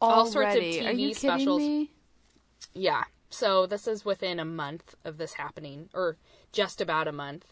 [0.01, 0.87] all sorts of Already.
[0.87, 1.61] Are TV you kidding specials.
[1.61, 1.90] me?
[2.75, 3.05] Yeah.
[3.31, 6.16] So this is within a month of this happening, or
[6.51, 7.44] just about a month.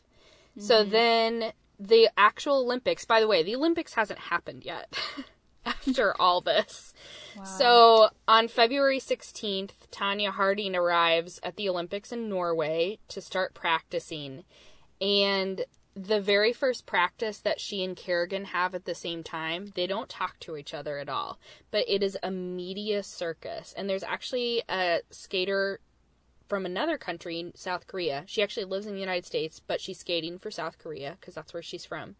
[0.59, 0.91] So mm-hmm.
[0.91, 4.93] then the actual Olympics, by the way, the Olympics hasn't happened yet
[5.87, 6.95] after all this.
[7.45, 14.45] So on February 16th, Tonya Harding arrives at the Olympics in Norway to start practicing.
[15.01, 19.87] And the very first practice that she and Kerrigan have at the same time, they
[19.87, 21.39] don't talk to each other at all.
[21.71, 23.75] But it is a media circus.
[23.77, 25.81] And there's actually a skater
[26.49, 28.25] from another country, South Korea.
[28.27, 31.53] She actually lives in the United States, but she's skating for South Korea because that's
[31.53, 32.17] where she's from.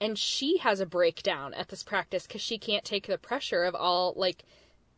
[0.00, 3.74] And she has a breakdown at this practice because she can't take the pressure of
[3.74, 4.44] all, like,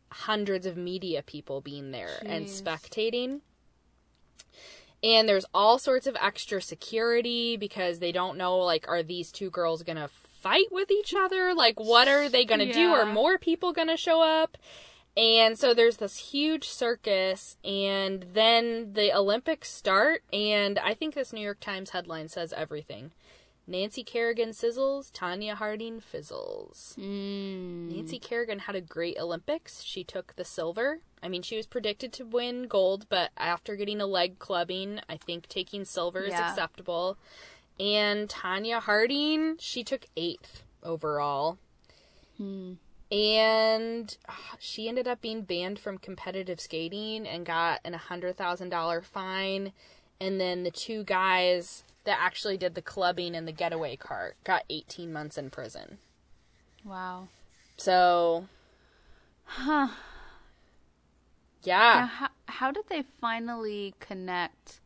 [0.09, 3.41] hundreds of media people being there and spectating.
[5.03, 9.49] And there's all sorts of extra security because they don't know, like, are these two
[9.49, 11.55] girls gonna fight with each other?
[11.55, 12.91] Like, what are they gonna do?
[12.91, 14.57] Are more people gonna show up?
[15.17, 21.33] And so there's this huge circus, and then the Olympics start, and I think this
[21.33, 23.11] New York Times headline says everything.
[23.71, 26.95] Nancy Kerrigan sizzles, Tonya Harding fizzles.
[26.97, 29.81] Nancy Kerrigan had a great Olympics.
[29.81, 30.99] She took the silver.
[31.23, 35.17] I mean, she was predicted to win gold, but after getting a leg clubbing, I
[35.17, 37.17] think taking silver is acceptable.
[37.79, 41.57] And Tonya Harding, she took eighth overall.
[43.11, 49.73] And ah, she ended up being banned from competitive skating and got an $100,000 fine
[50.21, 54.63] and then the two guys that actually did the clubbing and the getaway car got
[54.69, 55.97] 18 months in prison.
[56.83, 57.27] Wow.
[57.77, 58.45] So,
[59.43, 59.87] Huh.
[59.87, 59.91] Now,
[61.63, 62.07] yeah.
[62.07, 64.79] how, how did they finally connect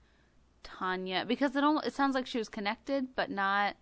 [0.63, 1.25] Tonya?
[1.27, 3.75] Because it almost, it sounds like she was connected, but not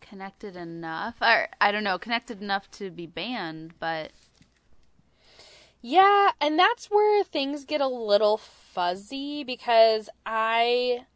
[0.00, 1.16] connected enough.
[1.20, 4.12] Or I don't know, connected enough to be banned, but
[5.82, 11.06] Yeah, and that's where things get a little fuzzy because I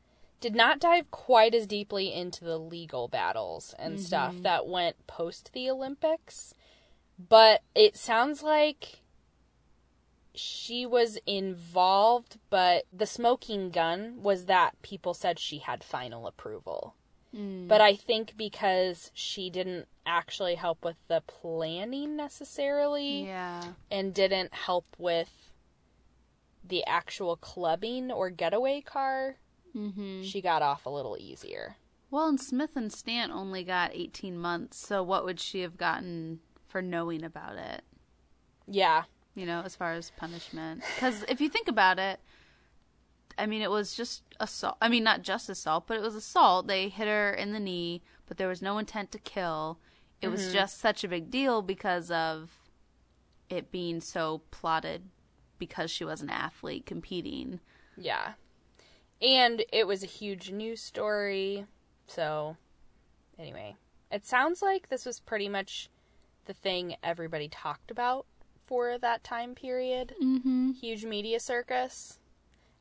[0.41, 4.03] did not dive quite as deeply into the legal battles and mm-hmm.
[4.03, 6.55] stuff that went post the Olympics.
[7.19, 9.01] But it sounds like
[10.35, 16.95] she was involved, but the smoking gun was that people said she had final approval.
[17.37, 17.69] Mm.
[17.69, 23.63] But I think because she didn't actually help with the planning necessarily yeah.
[23.91, 25.53] and didn't help with
[26.65, 29.37] the actual clubbing or getaway car,
[29.77, 30.23] Mm-hmm.
[30.23, 31.77] she got off a little easier.
[32.11, 36.41] Well, and Smith and Stant only got 18 months, so what would she have gotten
[36.67, 37.83] for knowing about it?
[38.67, 39.05] Yeah.
[39.35, 40.83] You know, as far as punishment.
[40.95, 42.19] Because if you think about it,
[43.39, 44.77] I mean, it was just assault.
[44.83, 46.67] I mean, not just assault, but it was assault.
[46.67, 49.79] They hit her in the knee, but there was no intent to kill.
[50.21, 52.51] It was just such a big deal because of
[53.49, 55.05] it being so plotted
[55.59, 57.61] because she was an athlete competing.
[57.97, 58.33] Yeah.
[59.23, 61.67] And it was a huge news story.
[62.07, 62.57] So,
[63.39, 63.77] anyway,
[64.11, 65.91] it sounds like this was pretty much
[66.47, 68.27] the thing everybody talked about
[68.67, 70.15] for that time period.
[70.23, 70.71] Mm-hmm.
[70.73, 72.19] Huge media circus.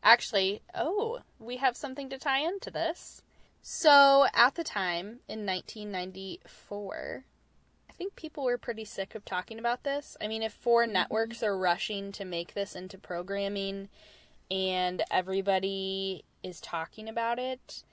[0.01, 3.21] Actually, oh, we have something to tie into this.
[3.61, 7.25] So, at the time in 1994,
[7.89, 10.15] I think people were pretty sick of talking about this.
[10.21, 13.89] I mean, if 4 networks are rushing to make this into programming
[14.51, 17.83] and everybody is talking about it,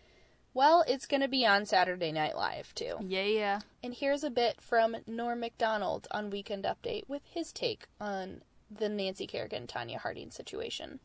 [0.55, 2.97] well, it's going to be on Saturday Night Live too.
[3.01, 3.61] Yeah, yeah.
[3.83, 8.89] And here's a bit from Norm Macdonald on Weekend Update with his take on the
[8.89, 11.01] Nancy Kerrigan Tonya Harding situation.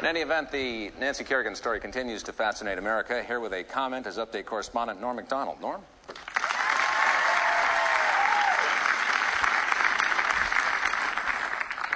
[0.00, 3.22] In any event, the Nancy Kerrigan story continues to fascinate America.
[3.22, 5.60] Here with a comment is update correspondent Norm Macdonald.
[5.60, 5.80] Norm?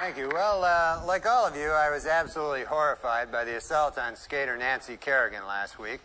[0.09, 0.31] Thank you.
[0.33, 4.57] Well, uh, like all of you, I was absolutely horrified by the assault on skater
[4.57, 5.99] Nancy Kerrigan last week.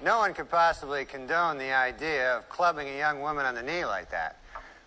[0.00, 3.84] No one could possibly condone the idea of clubbing a young woman on the knee
[3.84, 4.38] like that.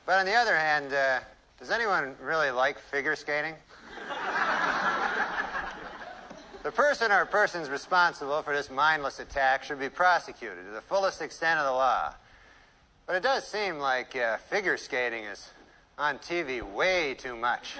[0.05, 1.19] But on the other hand, uh,
[1.60, 3.55] does anyone really like figure skating?
[6.63, 11.21] the person or persons responsible for this mindless attack should be prosecuted to the fullest
[11.21, 12.13] extent of the law.
[13.05, 15.49] But it does seem like uh, figure skating is
[16.01, 17.75] on TV way too much.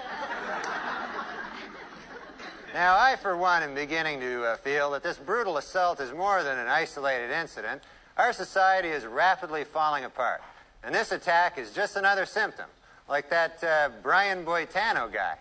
[2.72, 6.44] Now, I, for one, am beginning to uh, feel that this brutal assault is more
[6.44, 7.82] than an isolated incident.
[8.16, 10.40] Our society is rapidly falling apart.
[10.84, 12.66] And this attack is just another symptom,
[13.08, 15.34] like that uh, Brian Boitano guy.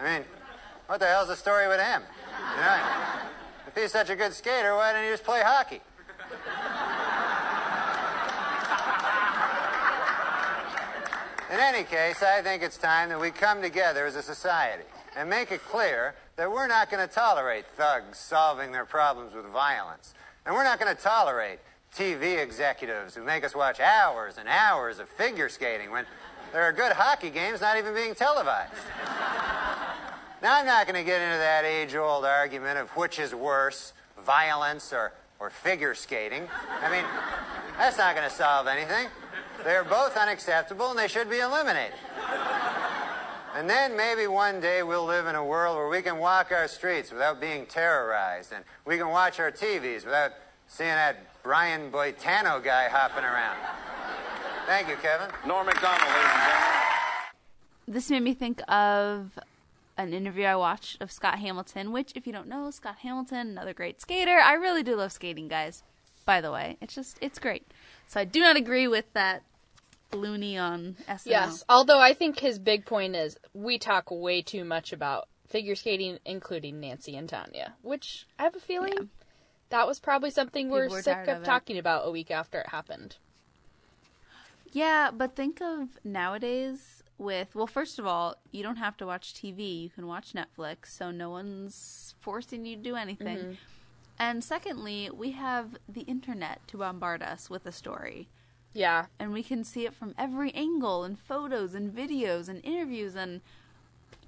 [0.00, 0.24] I mean,
[0.88, 2.02] what the hell's the story with him?
[2.56, 2.80] You know,
[3.68, 5.80] if he's such a good skater, why didn't he just play hockey?
[11.54, 14.82] In any case, I think it's time that we come together as a society
[15.16, 19.44] and make it clear that we're not going to tolerate thugs solving their problems with
[19.46, 20.14] violence.
[20.44, 21.60] And we're not going to tolerate
[21.94, 26.06] TV executives who make us watch hours and hours of figure skating when
[26.52, 28.72] there are good hockey games not even being televised.
[30.42, 33.92] now, I'm not going to get into that age old argument of which is worse,
[34.26, 36.48] violence or, or figure skating.
[36.82, 37.04] I mean,
[37.78, 39.06] that's not going to solve anything.
[39.64, 41.98] They're both unacceptable and they should be eliminated.
[43.54, 46.68] And then maybe one day we'll live in a world where we can walk our
[46.68, 50.32] streets without being terrorized, and we can watch our TVs without
[50.66, 53.56] seeing that Brian Boitano guy hopping around.
[54.66, 55.30] Thank you, Kevin.
[55.46, 56.74] Norm Macdonald, ladies and gentlemen.
[57.86, 59.38] This made me think of
[59.96, 63.72] an interview I watched of Scott Hamilton, which, if you don't know, Scott Hamilton, another
[63.72, 64.38] great skater.
[64.38, 65.84] I really do love skating, guys.
[66.24, 67.68] By the way, it's just, it's great.
[68.08, 69.44] So I do not agree with that
[70.14, 71.26] loony on SNL.
[71.26, 75.74] Yes, although I think his big point is we talk way too much about figure
[75.74, 79.04] skating, including Nancy and Tonya, which I have a feeling Yeah.
[79.70, 83.16] that was probably something we're sick of of talking about a week after it happened.
[84.72, 89.34] Yeah, but think of nowadays with well, first of all, you don't have to watch
[89.34, 89.84] TV.
[89.84, 93.38] You can watch Netflix, so no one's forcing you to do anything.
[93.38, 93.52] Mm-hmm.
[94.18, 98.28] And secondly, we have the internet to bombard us with a story.
[98.74, 103.14] Yeah, And we can see it from every angle and photos and videos and interviews
[103.14, 103.40] and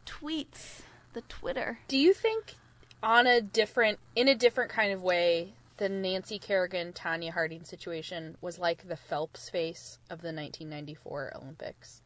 [0.07, 0.83] tweets.
[1.13, 1.79] The Twitter.
[1.89, 2.57] Do you think
[3.03, 8.37] on a different in a different kind of way the Nancy Kerrigan Tonya Harding situation
[8.41, 12.03] was like the Phelps face of the 1994 Olympics.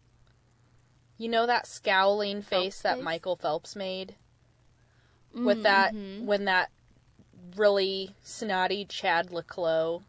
[1.18, 3.04] You know that scowling face that face?
[3.04, 4.14] Michael Phelps made
[5.32, 6.26] with that mm-hmm.
[6.26, 6.70] when that
[7.56, 10.02] really snotty Chad le Clos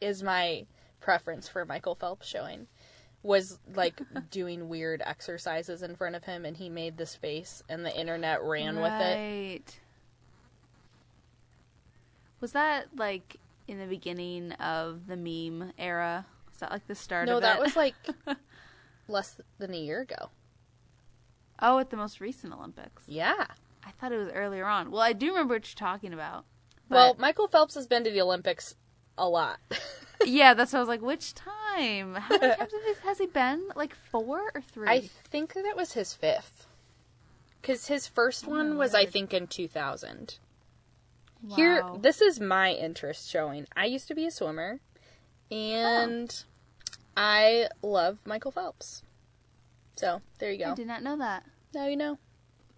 [0.00, 0.66] is my
[1.00, 2.66] preference for Michael Phelps showing
[3.22, 7.84] was like doing weird exercises in front of him and he made this face and
[7.84, 9.80] the internet ran with it.
[12.40, 13.36] Was that like
[13.66, 16.26] in the beginning of the meme era?
[16.50, 17.94] Was that like the start No, of that was like
[19.08, 20.30] less than a year ago.
[21.60, 23.02] oh, at the most recent Olympics.
[23.06, 23.46] Yeah.
[23.84, 24.90] I thought it was earlier on.
[24.90, 26.44] Well, I do remember what you're talking about.
[26.88, 28.76] Well, Michael Phelps has been to the Olympics
[29.18, 29.58] a lot.
[30.24, 31.02] yeah, that's what I was like.
[31.02, 32.14] Which time?
[32.14, 32.72] How many times
[33.04, 33.68] has he been?
[33.74, 34.88] Like four or three?
[34.88, 36.66] I think that was his fifth.
[37.60, 40.38] Because his first oh, one was, I think, in 2000.
[41.54, 43.66] Here, this is my interest showing.
[43.76, 44.80] I used to be a swimmer,
[45.50, 46.44] and
[47.16, 49.02] I love Michael Phelps.
[49.96, 50.72] So, there you go.
[50.72, 51.44] I did not know that.
[51.74, 52.18] Now you know.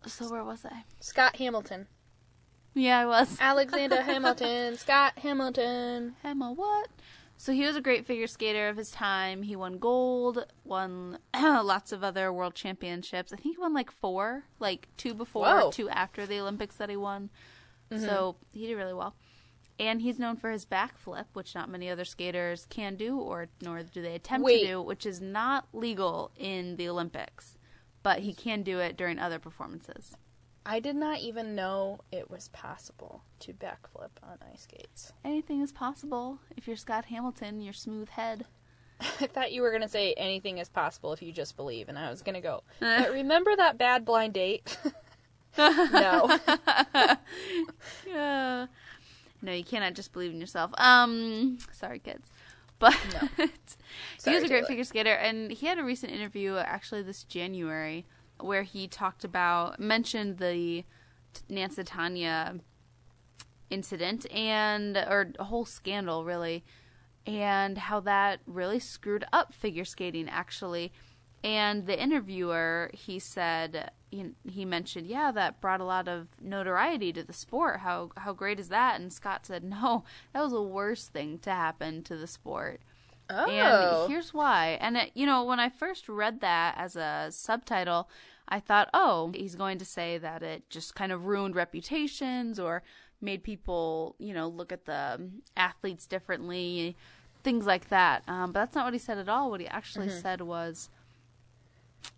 [0.07, 0.85] So where was I?
[1.01, 1.87] Scott Hamilton.
[2.79, 3.37] Yeah, I was.
[3.41, 4.77] Alexander Hamilton.
[4.77, 6.15] Scott Hamilton.
[6.23, 6.89] Emma, what?
[7.37, 9.43] So he was a great figure skater of his time.
[9.43, 13.33] He won gold, won lots of other world championships.
[13.33, 15.71] I think he won like four, like two before, Whoa.
[15.71, 17.31] two after the Olympics that he won.
[17.91, 18.05] Mm-hmm.
[18.05, 19.15] So he did really well.
[19.81, 23.85] And he's known for his backflip, which not many other skaters can do, or nor
[23.85, 24.63] do they attempt Wait.
[24.63, 27.57] to do, which is not legal in the Olympics.
[28.03, 30.17] But he can do it during other performances.
[30.71, 35.15] I did not even know it was possible to backflip on ice skates.
[35.25, 38.45] Anything is possible if you're Scott Hamilton, your smooth head.
[39.01, 41.99] I thought you were going to say anything is possible if you just believe, and
[41.99, 44.77] I was going to go, but remember that bad blind date?
[45.59, 46.39] no.
[48.07, 48.67] Yeah.
[49.41, 50.73] No, you cannot just believe in yourself.
[50.77, 52.29] Um, sorry, kids.
[52.79, 53.49] But he
[54.19, 54.67] Sorry, was a great Taylor.
[54.67, 58.05] figure skater, and he had a recent interview actually this January
[58.41, 60.85] where he talked about mentioned the
[61.49, 62.61] Nancy Tonya
[63.71, 66.65] incident and or whole scandal really,
[67.27, 70.93] and how that really screwed up figure skating actually.
[71.45, 77.13] And the interviewer, he said, he, he mentioned, yeah, that brought a lot of notoriety
[77.13, 77.81] to the sport.
[77.81, 79.01] How how great is that?
[79.01, 82.81] And Scott said, no, that was the worst thing to happen to the sport.
[83.31, 84.03] Oh.
[84.05, 84.79] And here's why.
[84.81, 88.09] And it, you know, when I first read that as a subtitle,
[88.49, 92.83] I thought, oh, he's going to say that it just kind of ruined reputations or
[93.21, 96.97] made people, you know, look at the athletes differently,
[97.43, 98.23] things like that.
[98.27, 99.51] Um, but that's not what he said at all.
[99.51, 100.89] What he actually said was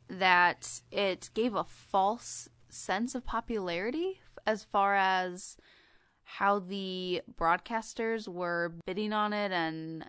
[0.08, 5.56] that it gave a false sense of popularity as far as
[6.24, 10.04] how the broadcasters were bidding on it and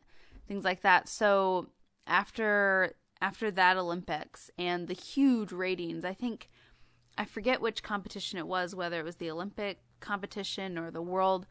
[0.51, 1.07] things like that.
[1.07, 1.67] So
[2.05, 6.49] after after that Olympics and the huge ratings, I think
[7.17, 11.47] I forget which competition it was, whether it was the Olympic competition or the World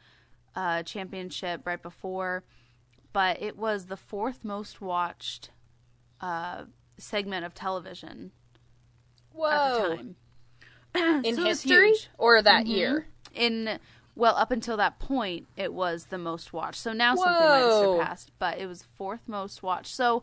[0.55, 2.45] uh, Championship right before,
[3.15, 5.51] but it was the fourth most watched
[6.21, 6.65] uh,
[6.99, 8.33] segment of television
[9.51, 9.95] at the Whoa.
[9.95, 10.17] time
[11.25, 11.95] In So history?
[12.19, 13.07] Or that year?
[13.35, 13.79] in
[14.15, 16.81] well up until that point it was the most watched.
[16.81, 19.95] So now something might have surpassed but it was fourth most watched.
[19.95, 20.23] So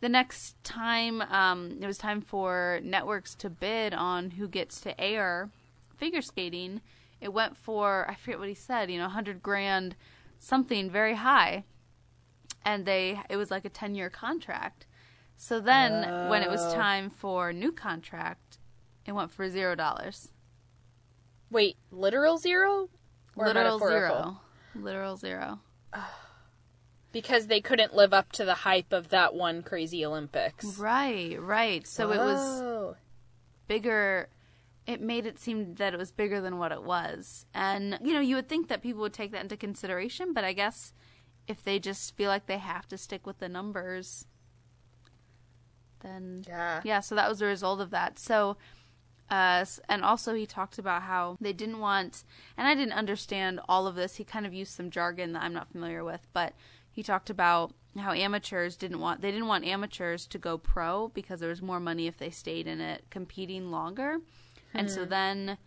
[0.00, 5.00] the next time um, it was time for networks to bid on who gets to
[5.00, 5.50] air
[5.96, 6.80] figure skating
[7.20, 9.96] it went for i forget what he said you know 100 grand
[10.38, 11.64] something very high.
[12.64, 14.86] And they it was like a 10 year contract.
[15.36, 18.58] So then when it was time for new contract
[19.06, 20.32] it went for zero dollars.
[21.50, 22.90] Wait, literal zero?
[23.46, 24.40] Literal zero.
[24.74, 25.60] Literal zero.
[27.10, 30.78] Because they couldn't live up to the hype of that one crazy Olympics.
[30.78, 31.86] Right, right.
[31.86, 32.96] So it was
[33.66, 34.28] bigger.
[34.86, 37.46] It made it seem that it was bigger than what it was.
[37.54, 40.52] And, you know, you would think that people would take that into consideration, but I
[40.52, 40.92] guess
[41.46, 44.26] if they just feel like they have to stick with the numbers,
[46.00, 46.44] then.
[46.46, 46.82] Yeah.
[46.84, 48.18] Yeah, so that was the result of that.
[48.18, 48.58] So,
[49.30, 52.24] uh, and also he talked about how they didn't want,
[52.56, 54.16] and I didn't understand all of this.
[54.16, 56.54] He kind of used some jargon that I'm not familiar with, but
[56.90, 61.40] he talked about how amateurs didn't want, they didn't want amateurs to go pro because
[61.40, 64.18] there was more money if they stayed in it competing longer.
[64.74, 65.58] And so then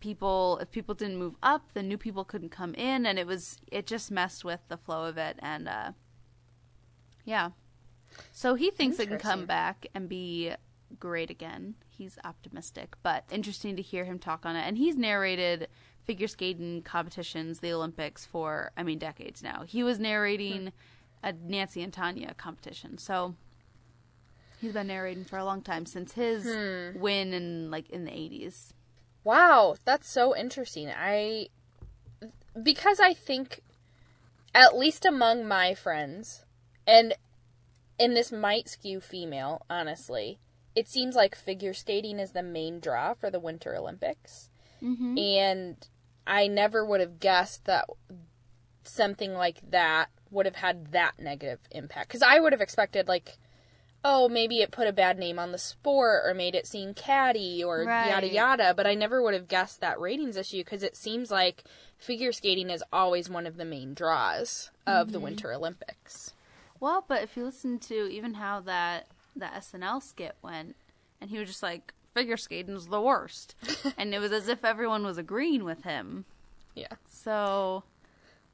[0.00, 3.58] people, if people didn't move up, then new people couldn't come in, and it was,
[3.70, 5.38] it just messed with the flow of it.
[5.40, 5.92] And, uh,
[7.24, 7.50] yeah.
[8.32, 10.52] So he thinks it can come back and be
[10.98, 11.74] great again.
[11.88, 14.66] He's optimistic, but interesting to hear him talk on it.
[14.66, 15.68] And he's narrated
[16.04, 19.62] figure skating competitions, the Olympics for I mean decades now.
[19.66, 20.72] He was narrating
[21.22, 22.98] a Nancy and Tonya competition.
[22.98, 23.34] So
[24.60, 26.98] he's been narrating for a long time since his hmm.
[27.00, 28.72] win in like in the 80s.
[29.24, 30.90] Wow, that's so interesting.
[30.90, 31.48] I
[32.62, 33.60] because I think
[34.54, 36.44] at least among my friends
[36.86, 37.14] and
[37.98, 40.38] and this might skew female, honestly.
[40.74, 44.50] It seems like figure skating is the main draw for the Winter Olympics.
[44.82, 45.18] Mm-hmm.
[45.18, 45.88] And
[46.26, 47.86] I never would have guessed that
[48.82, 52.08] something like that would have had that negative impact.
[52.08, 53.38] Because I would have expected, like,
[54.04, 57.64] oh, maybe it put a bad name on the sport or made it seem catty
[57.64, 58.32] or yada Right.
[58.32, 58.74] yada.
[58.74, 61.64] But I never would have guessed that ratings issue because it seems like
[61.96, 65.24] figure skating is always one of the main draws of the mm-hmm.
[65.24, 66.34] Winter Olympics.
[66.80, 69.06] Well, but if you listen to even how that
[69.36, 70.76] the SNL skit went,
[71.20, 73.54] and he was just like, figure skating is the worst,
[73.98, 76.24] and it was as if everyone was agreeing with him.
[76.74, 76.94] Yeah.
[77.06, 77.84] So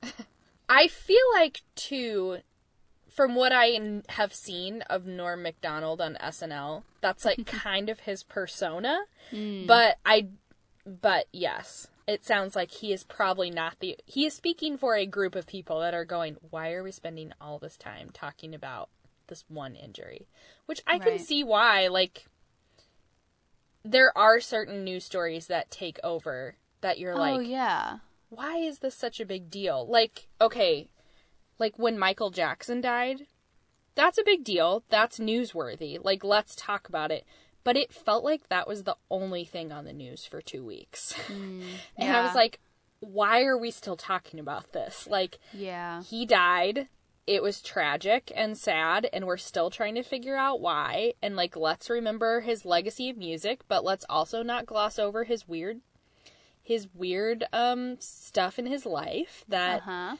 [0.68, 2.39] I feel like too,
[3.09, 8.22] from what I have seen of Norm Macdonald on SNL, that's like kind of his
[8.22, 9.01] persona.
[9.31, 9.66] Hmm.
[9.66, 10.28] But I,
[10.87, 13.97] but yes, it sounds like he is probably not the.
[14.07, 16.37] He is speaking for a group of people that are going.
[16.51, 18.89] Why are we spending all this time talking about
[19.31, 20.28] this one injury?
[20.66, 21.20] Which I can Right.
[21.20, 21.89] see why.
[21.89, 22.26] Like,
[23.83, 28.59] there are certain news stories that take over that you're oh, like, oh yeah, why
[28.59, 29.87] is this such a big deal?
[29.89, 30.91] Like, okay,
[31.59, 33.26] like when Michael Jackson died,
[33.95, 34.85] that's a big deal.
[34.89, 35.99] That's newsworthy.
[36.03, 37.24] Like, let's talk about it.
[37.62, 41.14] But it felt like that was the only thing on the news for two weeks.
[41.31, 41.62] Mm,
[41.97, 42.59] and I was like,
[43.01, 45.07] why are we still talking about this?
[45.09, 46.89] Like, yeah, he died.
[47.31, 51.14] It was tragic and sad, and we're still trying to figure out why.
[51.22, 55.47] And, like, let's remember his legacy of music, but let's also not gloss over his
[55.47, 55.81] weird.
[56.61, 60.16] His weird um stuff in his life that uh huh,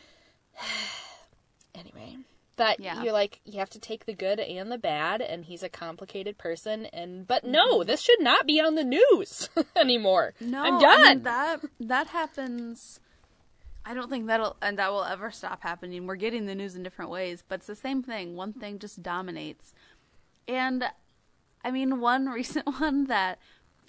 [1.75, 2.17] anyway
[2.57, 3.03] that Yeah.
[3.03, 6.39] you're like you have to take the good and the bad and he's a complicated
[6.39, 10.81] person and but no this should not be on the news anymore no, i'm I
[10.81, 13.01] done mean, that that happens.
[13.85, 16.07] I don't think that'll and that will ever stop happening.
[16.07, 18.37] We're getting the news in different ways, but it's the same thing.
[18.37, 19.73] One thing just dominates.
[20.47, 20.85] And
[21.65, 23.39] I mean, one recent one that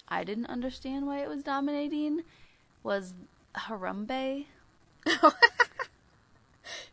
[0.08, 2.22] I didn't understand why it was dominating
[2.82, 3.14] was
[3.54, 4.46] Harambe.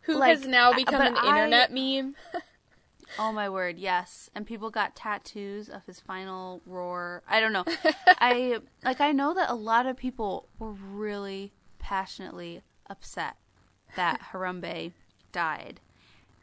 [0.02, 2.16] who like, has now become an I- internet meme
[3.18, 4.30] Oh my word, yes.
[4.34, 7.22] And people got tattoos of his final roar.
[7.28, 7.64] I don't know.
[8.06, 13.36] I like I know that a lot of people were really passionately upset
[13.96, 14.92] that Harambe
[15.32, 15.80] died.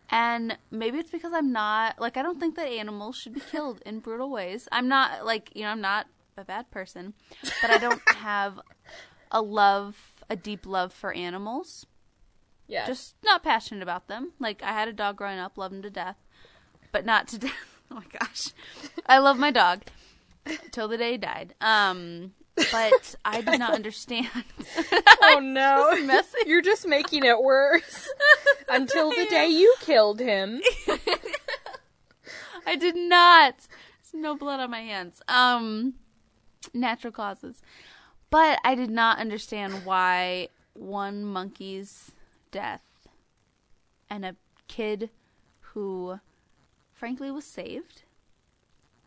[0.10, 3.82] And maybe it's because I'm not like I don't think that animals should be killed
[3.86, 4.68] in brutal ways.
[4.72, 7.14] I'm not like, you know, I'm not a bad person,
[7.62, 8.60] but I don't have
[9.32, 11.86] a love, a deep love for animals
[12.68, 14.34] yeah just not passionate about them.
[14.40, 16.18] Like I had a dog growing up, loved him to death,
[16.92, 17.52] but not to death.
[17.90, 18.50] Oh my gosh,
[19.06, 19.84] I love my dog
[20.72, 21.56] till the day he died.
[21.62, 22.34] Um,
[22.72, 24.28] but I did not understand.
[25.22, 26.38] oh no messy.
[26.46, 28.10] you're just making it worse
[28.70, 30.62] until the day you killed him
[32.66, 33.56] I did not.
[33.60, 35.22] There's no blood on my hands.
[35.30, 35.94] Um,
[36.74, 37.62] natural causes,
[38.30, 42.12] but I did not understand why one monkey's
[42.52, 43.08] death
[44.10, 44.36] and a
[44.68, 45.10] kid
[45.74, 46.20] who
[46.94, 48.04] frankly was saved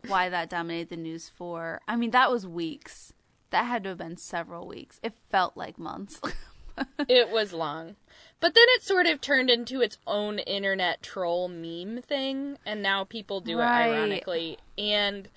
[0.06, 3.12] why that dominated the news for i mean that was weeks
[3.50, 4.98] that had to have been several weeks.
[5.02, 6.20] It felt like months.
[7.08, 7.96] It was long.
[8.38, 13.04] But then it sort of turned into its own internet troll meme thing and now
[13.04, 13.88] people do Right.
[13.88, 14.56] it ironically.
[14.78, 15.28] And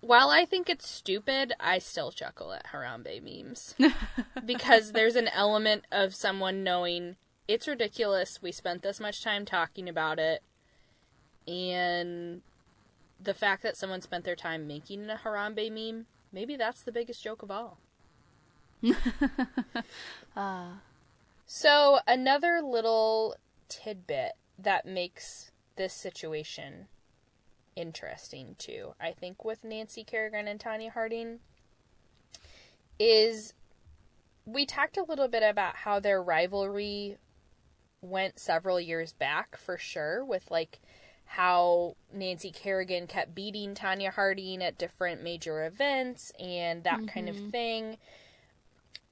[0.00, 3.74] while i think it's stupid i still chuckle at harambe memes.
[4.46, 7.16] Because there's an element of someone knowing
[7.48, 8.40] it's ridiculous.
[8.40, 10.42] We spent this much time talking about it.
[11.48, 12.42] And
[13.20, 17.22] the fact that someone spent their time making a harambe meme maybe that's the biggest
[17.22, 17.78] joke of all.
[20.34, 20.80] Ah.
[21.44, 23.36] So, another little
[23.68, 26.86] tidbit that makes this situation
[27.76, 31.40] interesting too, I think, with Nancy Kerrigan and Tonya Harding
[32.98, 33.52] is
[34.46, 37.18] we talked a little bit about how their rivalry
[38.00, 40.80] went several years back for sure, with like
[41.32, 47.36] how Nancy Kerrigan kept beating Tonya Harding at different major events and that kind of
[47.36, 47.48] mm-hmm.
[47.48, 47.96] thing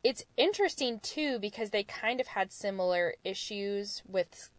[0.03, 4.51] it's interesting too because they kind of had similar issues with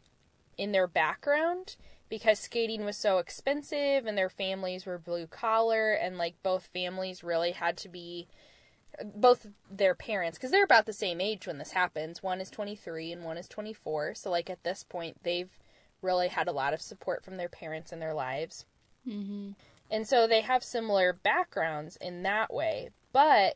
[0.58, 1.76] in their background
[2.10, 7.24] because skating was so expensive and their families were blue collar and like both families
[7.24, 8.28] really had to be
[9.16, 12.22] both their parents because they're about the same age when this happens.
[12.22, 14.16] One is 23 and one is 24.
[14.16, 15.52] So like at this point they've
[16.02, 18.66] really had a lot of support from their parents in their lives.
[19.08, 19.52] Mm-hmm.
[19.90, 23.56] And so they have similar backgrounds in that way, but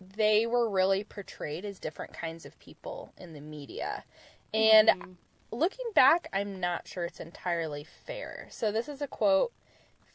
[0.00, 4.04] they were really portrayed as different kinds of people in the media.
[4.54, 5.16] And
[5.50, 8.46] looking back, I'm not sure it's entirely fair.
[8.50, 9.52] So this is a quote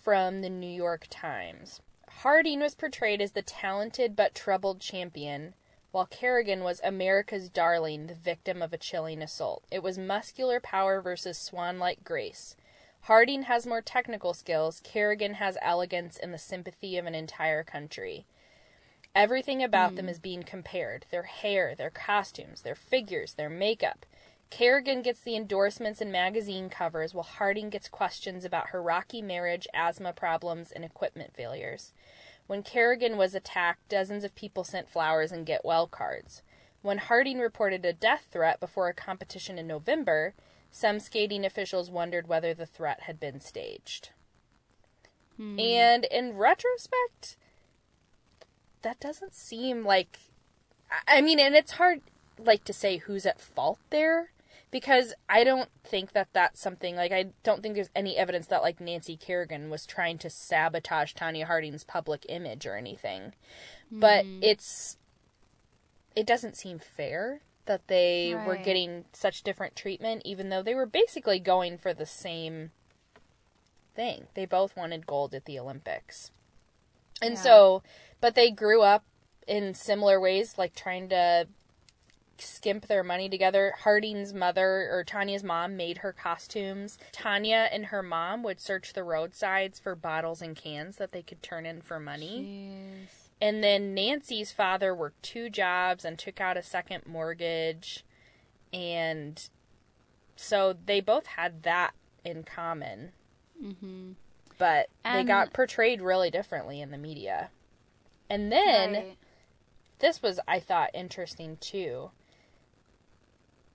[0.04, 1.82] from the New York Times.
[2.10, 5.54] Harding was portrayed as the talented but troubled champion,
[5.92, 9.64] while Kerrigan was America's darling, the victim of a chilling assault.
[9.70, 12.56] It was muscular power versus swan like grace.
[13.06, 18.26] Harding has more technical skills, Kerrigan has elegance and the sympathy of an entire country.
[19.14, 19.96] Everything about hmm.
[19.98, 24.06] them is being compared their hair, their costumes, their figures, their makeup.
[24.50, 29.68] Kerrigan gets the endorsements and magazine covers, while Harding gets questions about her rocky marriage,
[29.74, 31.94] asthma problems, and equipment failures.
[32.52, 36.42] When Kerrigan was attacked, dozens of people sent flowers and get well cards.
[36.82, 40.34] When Harding reported a death threat before a competition in November,
[40.70, 44.10] some skating officials wondered whether the threat had been staged.
[45.38, 45.58] Hmm.
[45.62, 47.38] And in retrospect,
[48.82, 50.20] that doesn't seem like
[50.92, 52.02] I- I mean, and it's hard
[52.38, 54.34] like to say who's at fault there
[54.72, 58.62] because I don't think that that's something like I don't think there's any evidence that
[58.62, 63.34] like Nancy Kerrigan was trying to sabotage Tonya Harding's public image or anything.
[63.92, 64.40] But hmm.
[64.42, 64.98] it's
[66.16, 70.88] it doesn't seem fair that they were getting such different treatment even though they were
[70.88, 72.72] basically going for the same
[73.94, 74.28] thing.
[74.34, 76.32] They both wanted gold at the Olympics.
[77.22, 77.42] And Yeah.
[77.42, 77.84] so,
[78.20, 79.04] but they grew up
[79.48, 81.48] in similar ways, like trying to
[82.42, 83.74] skimp their money together.
[83.80, 86.98] Harding's mother, or Tonya's mom, made her costumes.
[87.14, 91.42] Tonya and her mom would search the roadsides for bottles and cans that they could
[91.44, 93.08] turn in for money.
[93.08, 93.18] Jeez.
[93.42, 98.06] And then Nancy's father worked two jobs and took out a second mortgage.
[98.72, 99.50] And
[100.36, 103.12] so they both had that in common.
[103.62, 104.12] Mm-hmm.
[104.58, 107.50] But they got portrayed really differently in the media.
[108.30, 109.18] And then Right.
[109.98, 112.12] this was, I thought, interesting too.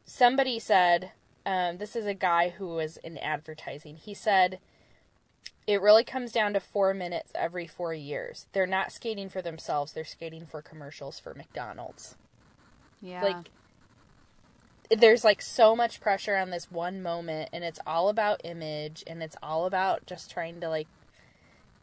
[0.07, 1.13] Somebody said,
[1.45, 3.97] um, this is a guy who was in advertising.
[3.97, 4.61] He said,
[5.67, 8.47] it really comes down to four minutes every four years.
[8.53, 12.15] They're not skating for themselves, they're skating for commercials for McDonald's.
[13.03, 13.23] Yeah.
[13.23, 13.51] Like,
[14.91, 19.23] there's like so much pressure on this one moment, and it's all about image, and
[19.23, 20.87] it's all about just trying to like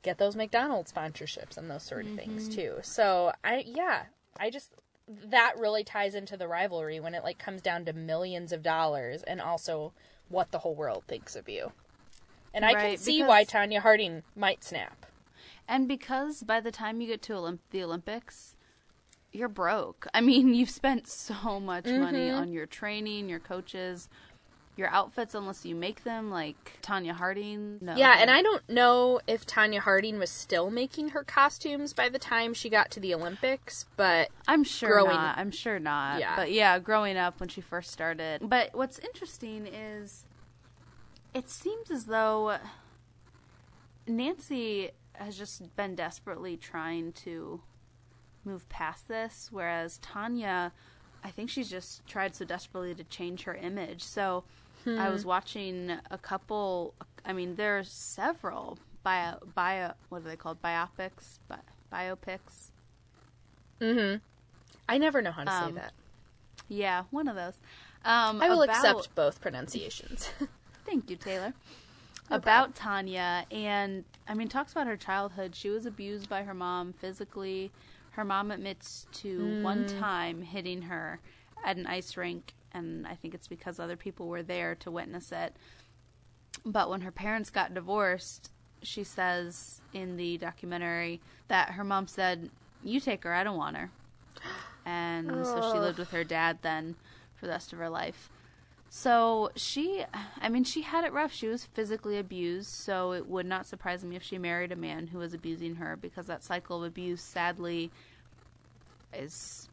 [0.01, 2.75] get those McDonald's sponsorships and those sort of things too.
[2.81, 4.03] So I yeah,
[4.39, 4.71] I just
[5.07, 9.23] that really ties into the rivalry when it like comes down to millions of dollars
[9.23, 9.91] and also
[10.29, 11.71] what the whole world thinks of you.
[12.53, 15.05] And I can see why Tonya Harding might snap.
[15.67, 18.55] And because by the time you get to Olymp- the Olympics,
[19.31, 20.07] you're broke.
[20.13, 22.37] I mean, you've spent so much money Mm-hmm.
[22.37, 24.07] on your training, your coaches,
[24.75, 27.77] your outfits, unless you make them, like Tonya Harding.
[27.81, 27.95] No.
[27.95, 32.17] Yeah, and I don't know if Tonya Harding was still making her costumes by the
[32.19, 35.37] time she got to the Olympics, but I'm sure growing- not.
[35.37, 36.19] I'm sure not.
[36.19, 36.35] Yeah.
[36.35, 38.41] But yeah, growing up when she first started.
[38.49, 40.25] But what's interesting is
[41.33, 42.57] it seems as though
[44.07, 47.61] Nancy has just been desperately trying to
[48.43, 50.71] move past this, whereas Tonya,
[51.23, 54.03] I think she's just tried so desperately to change her image.
[54.03, 54.43] So
[54.85, 56.93] I was watching a couple,
[57.25, 60.61] I mean, there are several bio, bio, what are they called?
[60.61, 61.39] Biopics?
[61.47, 61.57] Bi-
[61.91, 62.71] biopics?
[63.79, 64.17] Mm-hmm.
[64.89, 65.93] I never know how to say Um, that.
[66.67, 67.59] Yeah, one of those.
[68.05, 70.29] Um, I will about- accept both pronunciations.
[70.85, 71.53] Thank you, Taylor.
[72.29, 75.55] about Tonya, and I mean, talks about her childhood.
[75.55, 77.71] She was abused by her mom physically.
[78.11, 81.19] Her mom admits to one time hitting her
[81.65, 85.31] at an ice rink, and I think it's because other people were there to witness
[85.31, 85.55] it.
[86.65, 88.51] But when her parents got divorced,
[88.81, 92.49] she says in the documentary that her mom said,
[92.83, 93.91] You take her, I don't want her.
[94.85, 96.95] And so she lived with her dad then
[97.35, 98.29] for the rest of her life.
[98.89, 100.05] So she,
[100.39, 101.33] I mean, she had it rough.
[101.33, 105.07] She was physically abused, so it would not surprise me if she married a man
[105.07, 107.91] who was abusing her because that cycle of abuse, sadly,
[109.11, 109.67] is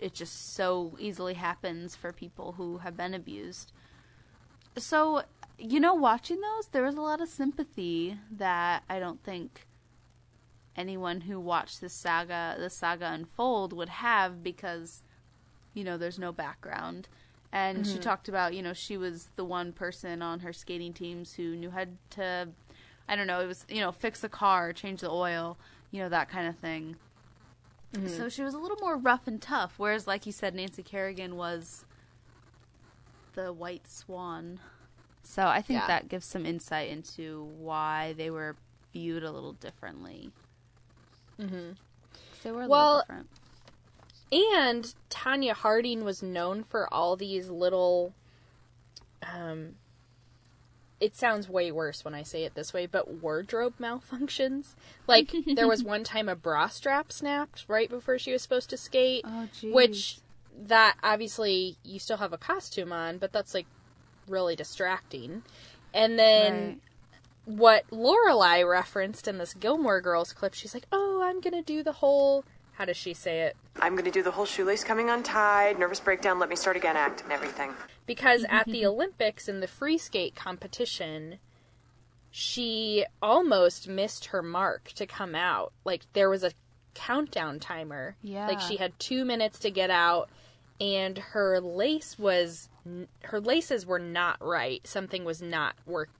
[0.00, 3.72] it just so easily happens for people who have been abused.
[4.76, 5.22] So,
[5.58, 9.66] you know, watching those, there was a lot of sympathy that I don't think
[10.76, 15.02] anyone who watched this saga, the saga unfold, would have because,
[15.72, 17.08] you know, there's no background.
[17.52, 18.02] And she mm-hmm.
[18.02, 21.70] talked about, you know, she was the one person on her skating teams who knew
[21.70, 22.48] how to,
[23.08, 25.56] I don't know, it was, you know, fix a car, change the oil,
[25.90, 26.96] you know, that kind of thing.
[28.06, 31.36] So she was a little more rough and tough, whereas, like you said, Nancy Kerrigan
[31.36, 31.84] was
[33.34, 34.60] the white swan.
[35.22, 35.86] So I think Yeah.
[35.86, 38.54] that gives some insight into why they were
[38.92, 40.30] viewed a little differently.
[41.40, 41.72] Mm-hmm.
[42.42, 43.28] They were a Well, little different.
[44.32, 48.12] And Tonya Harding was known for all these little
[49.22, 49.76] um
[51.00, 54.74] it sounds way worse when I say it this way, but wardrobe malfunctions.
[55.06, 58.76] Like there was one time a bra strap snapped right before she was supposed to
[58.76, 60.18] skate, Oh, which
[60.58, 63.66] that obviously you still have a costume on, but that's like
[64.28, 65.42] really distracting.
[65.92, 66.78] And then Right.
[67.44, 71.92] what Lorelai referenced in this Gilmore Girls clip, she's like, "Oh, I'm gonna do the
[71.92, 72.44] whole."
[72.76, 73.56] How does she say it?
[73.80, 76.96] I'm going to do the whole shoelace coming untied, nervous breakdown, let me start again
[76.96, 77.72] act, and everything.
[78.04, 81.38] Because at the Olympics in the free skate competition,
[82.30, 85.72] she almost missed her mark to come out.
[85.84, 86.52] Like there was a
[86.92, 88.16] countdown timer.
[88.22, 88.46] Yeah.
[88.46, 90.28] Like she had two minutes to get out,
[90.78, 92.68] and her lace was
[93.22, 94.86] her laces were not right.
[94.86, 96.10] Something was not work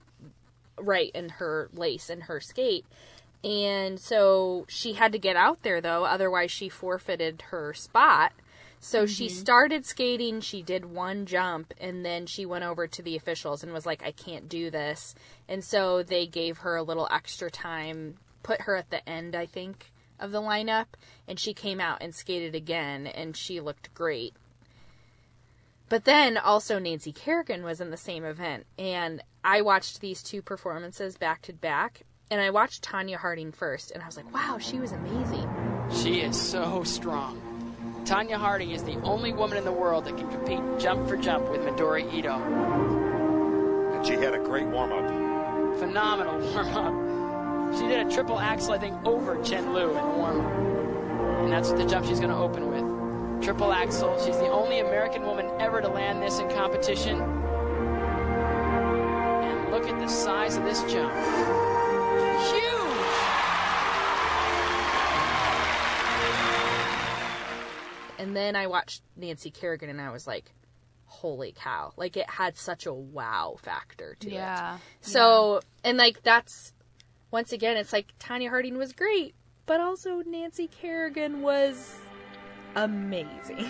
[0.79, 2.87] right in her lace in her skate.
[3.45, 8.33] And so she had to get out there though, otherwise she forfeited her spot.
[8.79, 9.37] So she mm-hmm.
[9.37, 13.73] started skating, she did one jump, and then she went over to the officials and
[13.73, 15.15] was like, I can't do this.
[15.49, 19.47] And so they gave her a little extra time, put her at the end, I
[19.47, 20.87] think, of the lineup,
[21.27, 24.35] and she came out and skated again, and she looked great.
[25.89, 30.43] But then also Nancy Kerrigan was in the same event, and I watched these two
[30.43, 34.59] performances back to back, and I watched Tonya Harding first, and I was like, wow,
[34.59, 35.49] she was amazing.
[35.91, 37.41] She is so strong.
[38.05, 41.49] Tonya Harding is the only woman in the world that can compete jump for jump
[41.51, 42.35] with Midori Ito.
[43.95, 45.79] And she had a great warm up.
[45.79, 47.77] Phenomenal warm up.
[47.77, 50.53] She did a triple axel, I think, over Chen Lu in the warm up.
[51.43, 53.45] And that's the jump she's going to open with.
[53.45, 54.17] Triple axel.
[54.25, 57.21] She's the only American woman ever to land this in competition.
[59.43, 61.13] And look at the size of this jump.
[62.51, 62.77] Huge!
[68.19, 70.53] And then I watched Nancy Kerrigan, and I was like,
[71.07, 71.93] holy cow.
[71.97, 74.35] Like, it had such a wow factor to it.
[74.35, 74.79] Yeah.
[75.01, 76.73] So, and like, that's,
[77.31, 79.35] once again, it's like Tonya Harding was great,
[79.67, 81.99] but also Nancy Kerrigan was
[82.75, 83.57] amazing.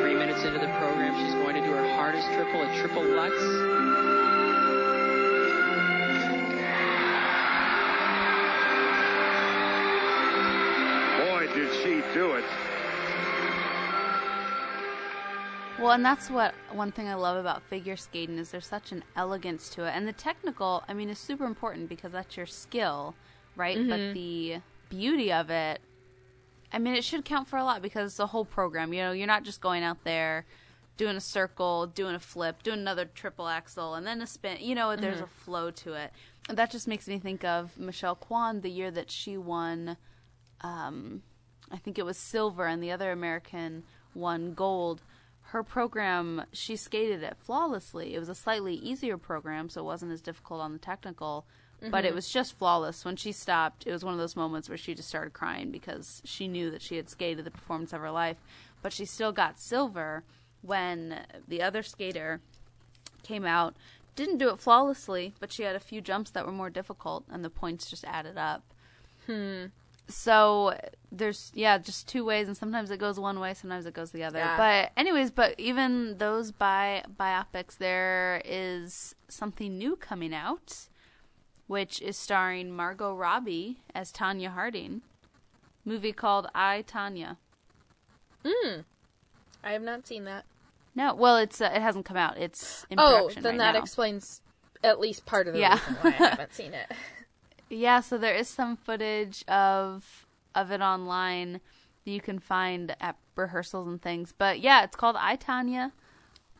[0.00, 3.81] Three minutes into the program, she's going to do her hardest triple, a triple Lutz.
[12.12, 12.44] Do it.
[15.78, 19.02] Well, and that's what one thing I love about figure skating is there's such an
[19.16, 23.14] elegance to it, and the technical, I mean, is super important because that's your skill,
[23.56, 23.76] right?
[23.88, 24.58] But the
[24.90, 25.80] beauty of it,
[26.72, 28.92] I mean, it should count for a lot because it's a whole program.
[28.92, 30.46] You know, you're not just going out there
[30.96, 34.58] doing a circle, doing a flip, doing another triple axel, and then a spin.
[34.60, 36.12] You know, there's a flow to it.
[36.48, 39.96] And that just makes me think of Michelle Kwan the year that she won
[40.60, 41.22] um,
[41.72, 45.02] I think it was silver, and the other American won gold.
[45.46, 48.14] Her program, she skated it flawlessly.
[48.14, 51.46] It was a slightly easier program, so it wasn't as difficult on the technical,
[51.90, 52.16] but it mm-hmm.
[52.16, 53.04] was just flawless.
[53.04, 56.22] When she stopped, it was one of those moments where she just started crying because
[56.24, 58.36] she knew that she had skated the performance of her life,
[58.82, 60.24] but she still got silver
[60.60, 62.40] when the other skater
[63.22, 63.74] came out.
[64.14, 67.44] Didn't do it flawlessly, but she had a few jumps that were more difficult, and
[67.44, 68.62] the points just added up
[69.26, 69.66] hmm.
[70.08, 70.78] So
[71.10, 74.24] there's yeah just two ways and sometimes it goes one way sometimes it goes the
[74.24, 74.56] other Yeah.
[74.56, 80.88] but anyways but even those bi- biopics there is something new coming out
[81.66, 85.02] which is starring margot robbie as tonya harding
[85.84, 87.36] movie called i tonya
[89.64, 90.44] I have not seen that.
[90.94, 93.72] no well it's uh, it hasn't come out it's in Oh, production then right that
[93.74, 93.80] now.
[93.80, 94.40] explains
[94.82, 95.74] at least part of the Yeah.
[95.74, 96.90] reason why I haven't seen it.
[97.78, 101.60] Yeah, so there is some footage of of it online
[102.04, 104.34] that you can find at rehearsals and things.
[104.36, 105.92] But yeah, it's called I Tonya.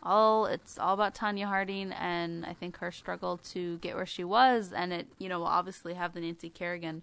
[0.02, 4.24] All it's all about Tonya Harding and I think her struggle to get where she
[4.24, 7.02] was and it, you know, will obviously have the Nancy Kerrigan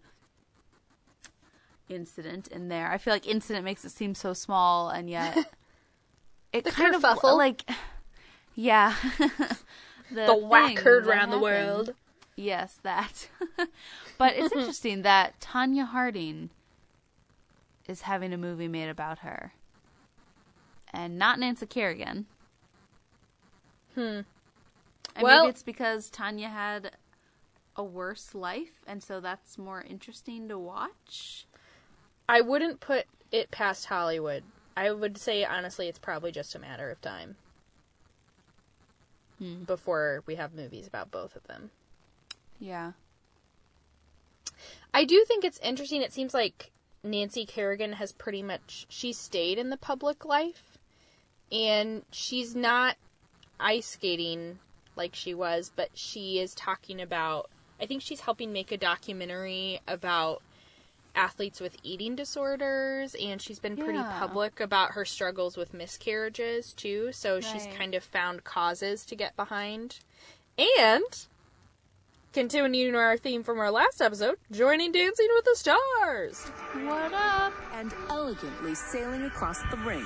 [1.88, 2.92] incident in there.
[2.92, 5.38] I feel like incident makes it seem so small and yet
[6.54, 7.38] it The kind of kerfuffle.
[7.38, 7.70] like
[8.56, 8.96] yeah.
[10.12, 11.94] The whack heard around the world.
[12.40, 13.28] Yes, that.
[14.18, 16.50] but it's interesting that Tonya Harding
[17.86, 19.52] is having a movie made about her.
[20.94, 22.28] And not Nancy Kerrigan.
[23.94, 24.22] Hmm.
[25.16, 26.92] And Well- maybe it's because Tonya had
[27.76, 31.46] a worse life, and so that's more interesting to watch.
[32.30, 34.44] I wouldn't put it past Hollywood.
[34.78, 37.36] I would say honestly, it's probably just a matter of time
[39.40, 39.64] Hmm.
[39.64, 41.72] before we have movies about both of them.
[42.60, 42.92] Yeah.
[44.94, 46.02] I do think it's interesting.
[46.02, 46.72] It seems like
[47.04, 50.78] Nancy Kerrigan has pretty much she stayed in the public life
[51.52, 52.98] and she's not
[53.60, 54.60] ice skating
[54.96, 57.50] like she was, but she is talking about
[57.82, 60.42] I think she's helping make a documentary about
[61.16, 64.20] athletes with eating disorders and she's been pretty Yeah.
[64.20, 69.36] public about her struggles with miscarriages too, so she's kind of found causes to get
[69.38, 70.00] behind.
[70.58, 71.26] And
[72.34, 76.46] continuing our theme from our last episode, joining Dancing with the Stars.
[76.86, 77.54] What up?
[77.74, 80.06] And elegantly sailing across the rink.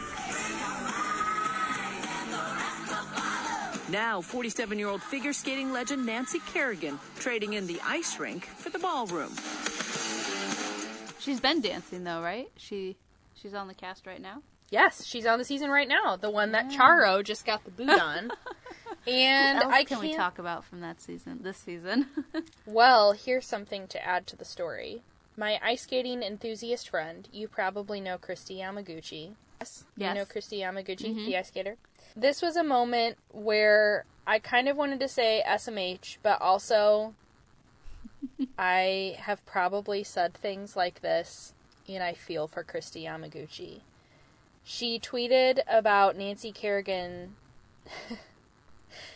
[3.90, 8.70] Now, 47 year old figure skating legend Nancy Kerrigan trading in the ice rink for
[8.70, 9.32] the ballroom.
[11.20, 12.50] She's been dancing though, right?
[12.58, 12.98] She
[13.36, 14.42] she's on the cast right now.
[14.72, 17.90] Yes, she's on the season right now, the one that Charo just got the boot
[18.02, 18.32] on.
[19.08, 21.40] And what else I can we talk about from that season?
[21.42, 22.08] This season.
[22.66, 25.02] Well, here's something to add to the story.
[25.36, 29.34] My ice skating enthusiast friend, you probably know Kristi Yamaguchi.
[29.60, 29.84] Yes.
[29.98, 31.26] You know Kristi Yamaguchi, Mhm.
[31.26, 31.78] the ice skater.
[32.16, 37.14] This was a moment where I kind of wanted to say SMH, but also
[38.58, 41.54] I have probably said things like this,
[41.90, 43.82] and I feel for Kristi Yamaguchi.
[44.64, 47.36] She tweeted about Nancy Kerrigan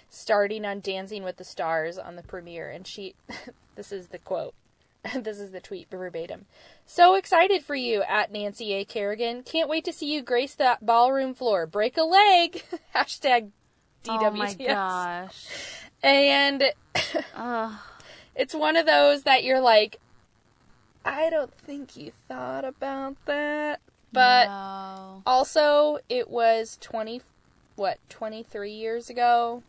[0.09, 3.15] starting on Dancing with the Stars on the premiere, and she,
[3.75, 4.53] this is the quote,
[5.15, 6.45] this is the tweet verbatim.
[6.85, 8.85] So excited for you at Nancy A.
[8.85, 9.43] Kerrigan.
[9.43, 11.65] Can't wait to see you grace that ballroom floor.
[11.65, 12.63] Break a leg.
[12.95, 13.49] Hashtag
[14.03, 14.25] DWTS.
[14.27, 15.45] Oh my gosh.
[16.03, 16.63] And
[18.35, 19.99] it's one of those that you're like,
[21.05, 23.79] I don't think you thought about that.
[24.11, 25.21] But No.
[25.25, 27.21] also, it was 20,
[27.75, 29.63] what, 23 years ago.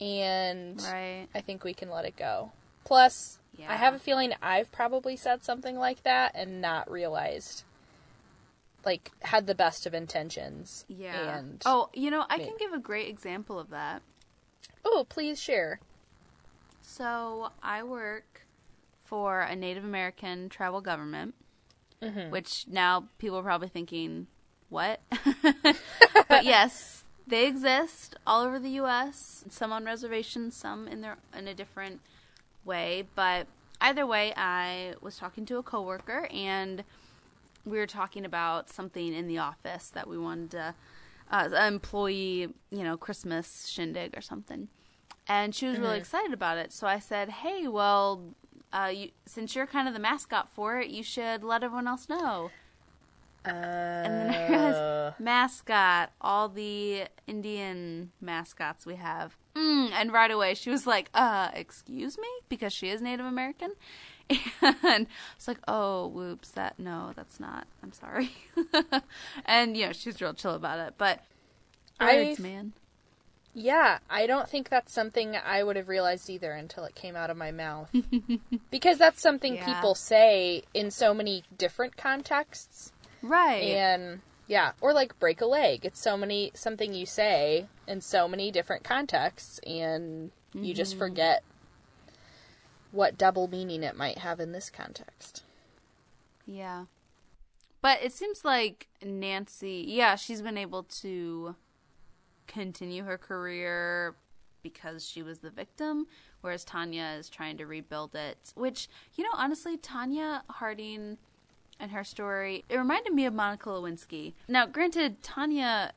[0.00, 1.28] And Right.
[1.34, 2.52] I think we can let it go.
[2.84, 3.38] Plus,
[3.68, 7.62] I have a feeling I've probably said something like that and not realized,
[8.84, 10.84] like, had the best of intentions.
[10.88, 11.36] Yeah.
[11.38, 14.02] And, oh, you know, I made- can give a great example of that.
[14.84, 15.80] oh, please share.
[16.82, 18.42] So I work
[19.04, 21.34] for a Native American tribal government,
[22.02, 22.30] Mhm.
[22.30, 24.26] which now people are probably thinking,
[24.68, 25.00] what?
[26.28, 29.44] but yes, they exist all over the U.S.
[29.48, 32.00] Some on reservations, some in their in a different
[32.64, 33.04] way.
[33.14, 33.46] But
[33.80, 36.84] either way, I was talking to a coworker and
[37.64, 40.74] we were talking about something in the office that we wanted to
[41.30, 44.68] uh, employee, you know, Christmas shindig or something.
[45.26, 46.00] And she was really Mhm.
[46.00, 46.72] excited about it.
[46.72, 48.34] So I said, "Hey, well,
[48.72, 52.08] uh, you, since you're kind of the mascot for it, you should let everyone else
[52.08, 52.50] know."
[53.44, 59.36] And then I realized, mascot, all the Indian mascots we have.
[59.54, 62.28] Mm, and right away she was like, uh, excuse me?
[62.48, 63.72] Because she is Native American?
[64.62, 68.30] And it's like, oh, whoops, that, no, that's not, I'm sorry.
[69.44, 70.94] and, you know, she's real chill about it.
[70.98, 71.20] But,
[72.00, 72.72] words, I've- man.
[73.56, 77.30] Yeah, I don't think that's something I would have realized either until it came out
[77.30, 77.88] of my mouth.
[78.72, 79.64] because that's something Yeah.
[79.66, 82.90] people say in so many different contexts.
[83.24, 83.62] Right.
[83.62, 85.84] And yeah, or like break a leg.
[85.84, 90.98] It's so many something you say in so many different contexts and you just Mhm.
[90.98, 91.42] forget
[92.92, 95.42] what double meaning it might have in this context.
[96.46, 96.84] Yeah.
[97.80, 101.56] But it seems like Nancy, yeah, she's been able to
[102.46, 104.14] continue her career
[104.62, 106.06] because she was the victim,
[106.40, 108.52] whereas Tonya is trying to rebuild it.
[108.54, 111.18] Which, you know, honestly, Tonya Harding
[111.84, 114.32] and her story, it reminded me of Monica Lewinsky.
[114.48, 115.92] Now, granted, Tonya,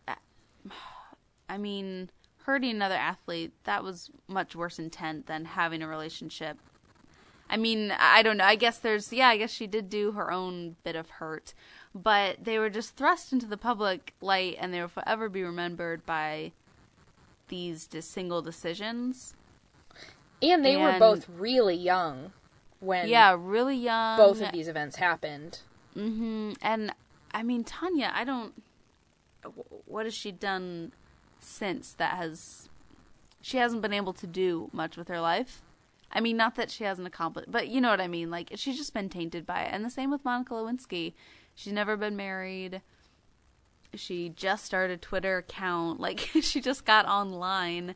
[1.49, 2.11] I mean,
[2.43, 6.57] hurting another athlete, that was much worse intent than having a relationship
[7.49, 8.43] I mean, I don't know.
[8.43, 11.53] I guess there's, yeah, I guess she did do her own bit of hurt,
[11.95, 16.05] but they were just thrust into the public light and they will forever be remembered
[16.05, 16.51] by
[17.47, 19.33] these single decisions.
[20.41, 22.31] And they were both really young
[22.79, 24.17] when yeah, really young.
[24.17, 25.61] both of these events happened.
[25.97, 26.93] Hmm And
[27.33, 28.53] I mean, Tonya, I don't.
[29.85, 30.91] What has she done
[31.39, 32.69] since that has.
[33.41, 35.61] She hasn't been able to do much with her life.
[36.11, 38.29] I mean, not that she hasn't accomplished, but you know what I mean.
[38.31, 39.69] Like, she's just been tainted by it.
[39.73, 41.13] And the same with Monica Lewinsky.
[41.55, 42.81] She's never been married.
[43.93, 45.99] She just started a Twitter account.
[46.07, 47.95] Like, she just got online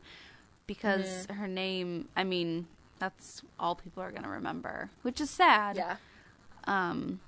[0.66, 1.36] because Mhm.
[1.36, 2.66] her name, I mean,
[2.98, 5.76] That's all people are going to remember, which is sad.
[5.76, 5.96] Yeah.
[6.64, 7.18] Um,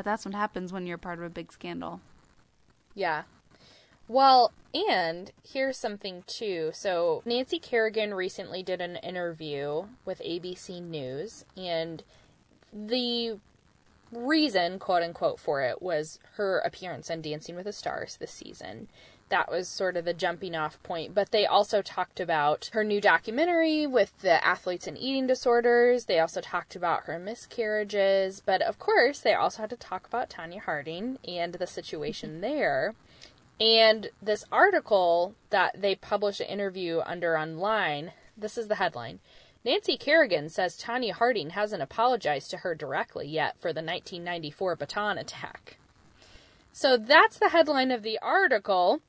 [0.00, 2.00] but that's what happens when you're part of a big scandal.
[2.94, 3.24] Yeah.
[4.08, 6.70] Well, and here's something too.
[6.72, 12.02] So, Nancy Kerrigan recently did an interview with ABC News, and
[12.72, 13.40] the
[14.10, 18.88] reason, quote unquote, for it was her appearance on Dancing with the Stars this season.
[19.30, 21.14] That was sort of the jumping off point.
[21.14, 26.04] But they also talked about her new documentary with the athletes and eating disorders.
[26.04, 28.42] They also talked about her miscarriages.
[28.44, 32.40] But of course, they also had to talk about Tonya Harding and the situation mm-hmm.
[32.42, 32.94] there.
[33.60, 39.20] And this article that they published an interview under online, this is the headline.
[39.64, 45.18] Nancy Kerrigan says Tonya Harding hasn't apologized to her directly yet for the 1994 baton
[45.18, 45.76] attack.
[46.72, 49.02] So that's the headline of the article.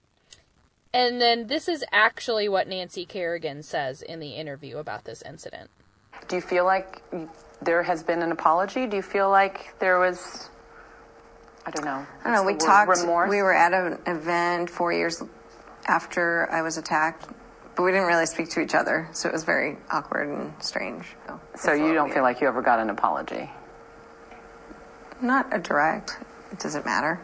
[0.93, 5.69] And then this is actually what Nancy Kerrigan says in the interview about this incident.
[6.27, 7.01] Do you feel like
[7.61, 8.87] there has been an apology?
[8.87, 10.49] Do you feel like there was,
[11.65, 12.05] I don't know.
[12.23, 12.43] I don't know.
[12.43, 12.99] We what's the word, talked.
[13.01, 13.29] Remorse?
[13.29, 15.23] We were at an event four years
[15.87, 17.27] after I was attacked,
[17.75, 21.05] but we didn't really speak to each other, so it was very awkward and strange.
[21.27, 23.49] So, So you don't feel like you ever got an apology?
[25.21, 26.17] not a direct.
[26.51, 27.19] It doesn't matter.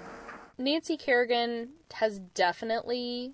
[0.60, 3.34] Nancy Kerrigan has definitely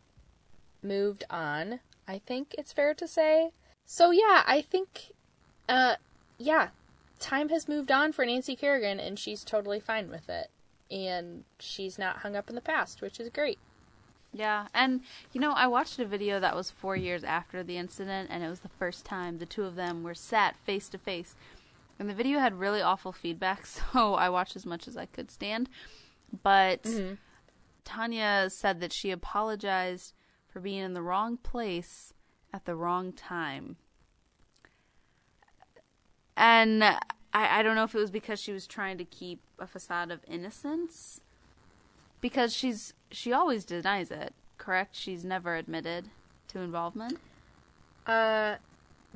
[0.84, 1.80] moved on.
[2.08, 3.52] I think it's fair to say.
[3.86, 5.14] So yeah, I think
[5.70, 5.96] uh
[6.38, 6.70] yeah,
[7.20, 10.50] time has moved on for Nancy Kerrigan and she's totally fine with it.
[10.92, 13.58] And she's not hung up in the past, which is great.
[14.34, 18.30] Yeah, and you know, I watched a video that was four years after the incident,
[18.32, 21.36] and it was the first time the two of them were sat face to face.
[22.00, 25.30] And the video had really awful feedback, so I watched as much as I could
[25.30, 25.70] stand.
[26.42, 26.88] But
[27.86, 30.14] Tonya said that she apologized
[30.54, 32.14] for being in the wrong place
[32.54, 33.76] at the wrong time.
[36.38, 37.00] And I,
[37.34, 40.20] I don't know if it was because she was trying to keep a facade of
[40.28, 41.22] innocence
[42.22, 46.10] because she's she always denies it correct she's never admitted
[46.48, 47.20] to involvement
[48.08, 48.56] Uh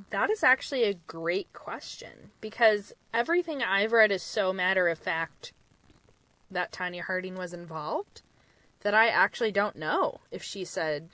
[0.10, 5.54] that is actually a great question because everything I've read is so matter of fact
[6.52, 8.22] that Tonya Harding was involved
[8.82, 11.10] that I actually don't know if she said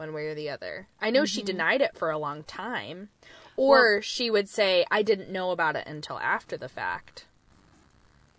[0.00, 0.88] one way or the other.
[1.00, 1.46] I know she Mhm.
[1.46, 3.10] denied it for a long time
[3.56, 7.26] or Well- she would say I didn't know about it until after the fact.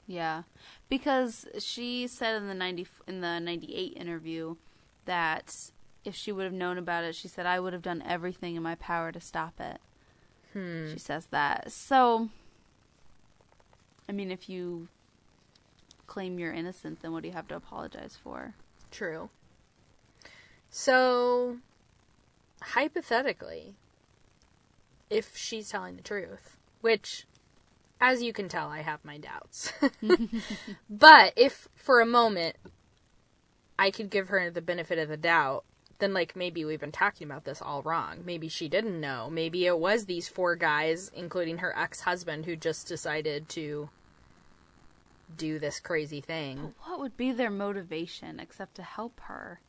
[0.08, 0.44] yeah
[0.90, 4.56] because she said in the 90 in the 98 interview
[5.06, 5.72] that
[6.04, 8.64] if she would have known about it she said I would have done everything in
[8.64, 9.80] my power to stop it
[10.54, 10.92] Hmm.
[10.92, 12.30] she says that so
[14.10, 14.90] I mean if you
[16.08, 18.56] claim you're innocent then what do you have to apologize for
[18.90, 19.30] True.
[20.74, 21.58] So,
[22.62, 23.76] hypothetically,
[25.10, 27.28] if she's telling the truth, which,
[28.00, 29.74] as you can tell, I have my doubts.
[30.90, 32.56] but if for a moment
[33.78, 35.66] I could give her the benefit of the doubt,
[36.00, 38.24] then, like, maybe we've been talking about this all wrong.
[38.26, 39.30] Maybe she didn't know.
[39.30, 43.90] Maybe it was these four guys, including her ex husband, who just decided to
[45.36, 46.74] do this crazy thing.
[46.86, 49.60] what would be their motivation except to help her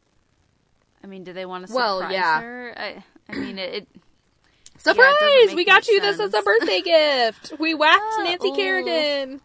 [1.03, 2.41] I mean, do they want to Well, surprise yeah.
[2.41, 2.75] her?
[2.77, 3.75] I, I mean, it.
[3.75, 3.89] it
[4.79, 5.15] Surprise!
[5.21, 7.53] yeah, it we got much you this as a birthday gift.
[7.59, 8.57] We whacked Ah, Nancy ooh.
[8.57, 9.41] Kerrigan.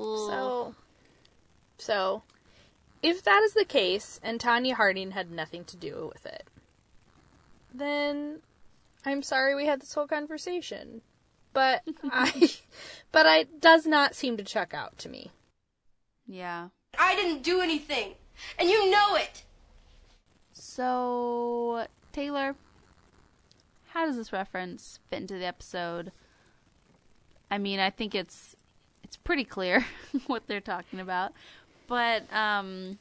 [0.00, 0.26] Ooh.
[0.28, 0.74] So,
[1.78, 2.22] so,
[3.02, 6.44] if that is the case, and Tonya Harding had nothing to do with it,
[7.74, 8.40] then
[9.04, 11.02] I'm sorry we had this whole conversation.
[11.52, 12.50] But I,
[13.10, 15.30] but I it does not seem to check out to me.
[16.26, 16.68] Yeah.
[16.98, 18.14] I didn't do anything,
[18.58, 19.42] and you know it.
[20.74, 22.56] So, Taylor,
[23.88, 26.12] how does this reference fit into the episode?
[27.50, 28.56] I mean, I think it's
[29.04, 29.84] it's pretty clear
[30.28, 31.32] what they're talking about,
[31.88, 32.98] but um,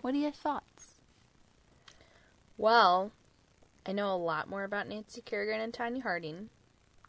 [0.00, 0.94] what are your thoughts?
[2.58, 3.12] Well,
[3.86, 6.48] I know a lot more about Nancy Kerrigan and Tonya Harding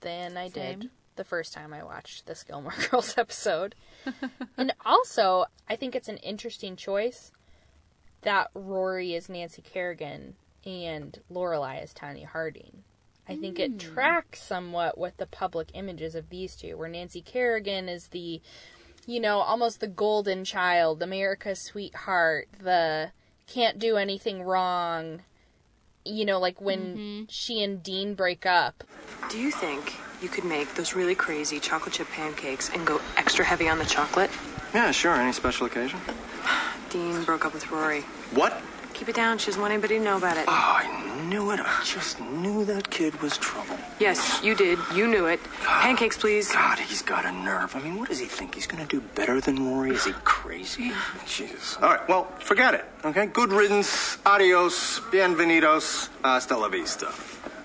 [0.01, 3.73] than I did the first time I watched this Gilmore Girls episode.
[4.55, 7.31] and also, I think it's an interesting choice
[8.21, 12.83] that Rory is Nancy Kerrigan and Lorelai is Tonya Harding.
[13.29, 13.79] I think it Mm.
[13.79, 18.41] tracks somewhat with the public images of these two, where Nancy Kerrigan is the,
[19.05, 23.11] you know, almost the golden child, America's sweetheart, the
[23.47, 25.23] can't do anything wrong.
[26.05, 28.83] You know, like when she and Dean break up.
[29.29, 33.43] Do you think you could make those really crazy chocolate chip pancakes and go extra
[33.43, 34.31] heavy on the chocolate?
[34.73, 35.15] Yeah, sure.
[35.15, 35.99] Any special occasion?
[36.89, 38.01] Dean broke up with Rory.
[38.31, 38.61] What?
[38.93, 39.37] Keep it down.
[39.37, 40.45] She doesn't want anybody to know about it.
[40.47, 41.59] Oh, I knew it.
[41.59, 43.77] I just knew that kid was trouble.
[43.99, 44.79] Yes, you did.
[44.95, 45.39] You knew it.
[45.61, 46.51] Pancakes, please.
[46.51, 47.75] God, he's got a nerve.
[47.75, 48.55] I mean, what does he think?
[48.55, 49.91] He's gonna do better than Rory?
[49.91, 50.91] Is he crazy?
[51.27, 51.77] Jesus.
[51.77, 53.27] All right, well, forget it, okay?
[53.27, 54.17] Good riddance.
[54.25, 54.99] Adios.
[55.11, 56.09] Bienvenidos.
[56.23, 57.13] Hasta la vista.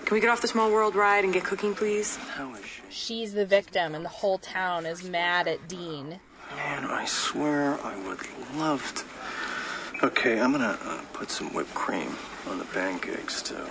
[0.05, 2.17] Can we get off the small world ride and get cooking, please?
[2.17, 2.81] How is she?
[2.89, 6.19] She's the victim, and the whole town is mad at Dean.
[6.55, 8.19] Man, I swear I would
[8.55, 10.05] love to.
[10.07, 12.15] Okay, I'm gonna uh, put some whipped cream
[12.49, 13.65] on the pancakes, too.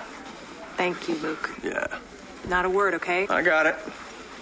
[0.76, 1.50] Thank you, Luke.
[1.62, 1.86] Yeah.
[2.48, 3.26] Not a word, okay?
[3.28, 3.76] I got it.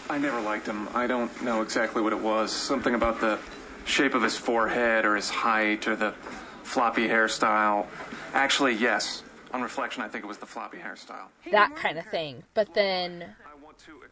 [0.09, 0.89] I never liked him.
[0.95, 2.53] I don't know exactly what it was.
[2.53, 3.39] Something about the
[3.85, 6.13] shape of his forehead or his height or the
[6.63, 7.87] floppy hairstyle.
[8.33, 9.23] Actually, yes.
[9.53, 11.27] On reflection, I think it was the floppy hairstyle.
[11.51, 12.43] That kind of thing.
[12.55, 13.25] But then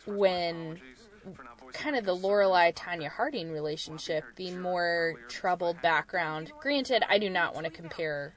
[0.06, 0.80] when
[1.72, 6.52] kind of the Lorelai Tonya Harding relationship, the more troubled background.
[6.60, 8.34] Granted, I do not want to compare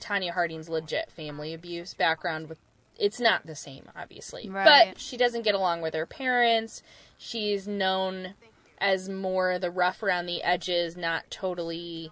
[0.00, 2.58] Tonya Harding's legit family abuse background with
[2.98, 4.48] it's not the same, obviously.
[4.48, 4.92] Right.
[4.92, 6.82] But she doesn't get along with her parents.
[7.18, 8.34] She's known
[8.78, 12.10] as more the rough around the edges, not totally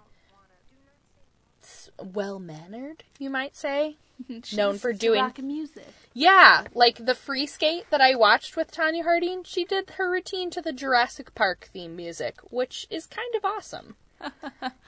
[1.97, 3.97] well mannered, you might say.
[4.53, 5.87] known for doing rock music.
[6.13, 10.49] yeah, like the free skate that I watched with Tonya Harding, she did her routine
[10.51, 13.95] to the Jurassic Park theme music, which is kind of awesome.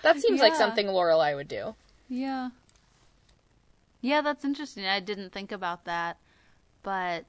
[0.03, 0.57] That seems like Yeah.
[0.59, 1.75] something Lorelai would do.
[2.07, 2.49] Yeah.
[4.01, 4.85] Yeah, that's interesting.
[4.85, 6.17] I didn't think about that,
[6.83, 7.25] but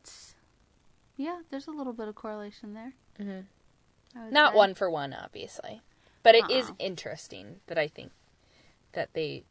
[1.16, 2.92] yeah, there's a little bit of correlation there.
[3.18, 4.30] Mm-hmm.
[4.32, 4.56] Not say.
[4.58, 5.80] one for one, obviously,
[6.22, 6.74] but it is Uh-uh.
[6.78, 8.12] interesting that I think
[8.92, 9.44] that they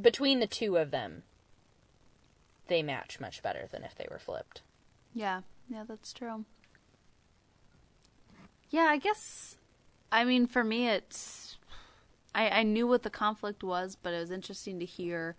[0.00, 1.22] between the two of them
[2.68, 4.62] they match much better than if they were flipped.
[5.14, 6.44] Yeah, yeah, that's true.
[8.70, 9.56] Yeah, I guess.
[10.10, 11.58] I mean, for me, it's.
[12.34, 15.36] I, I knew what the conflict was, but it was interesting to hear,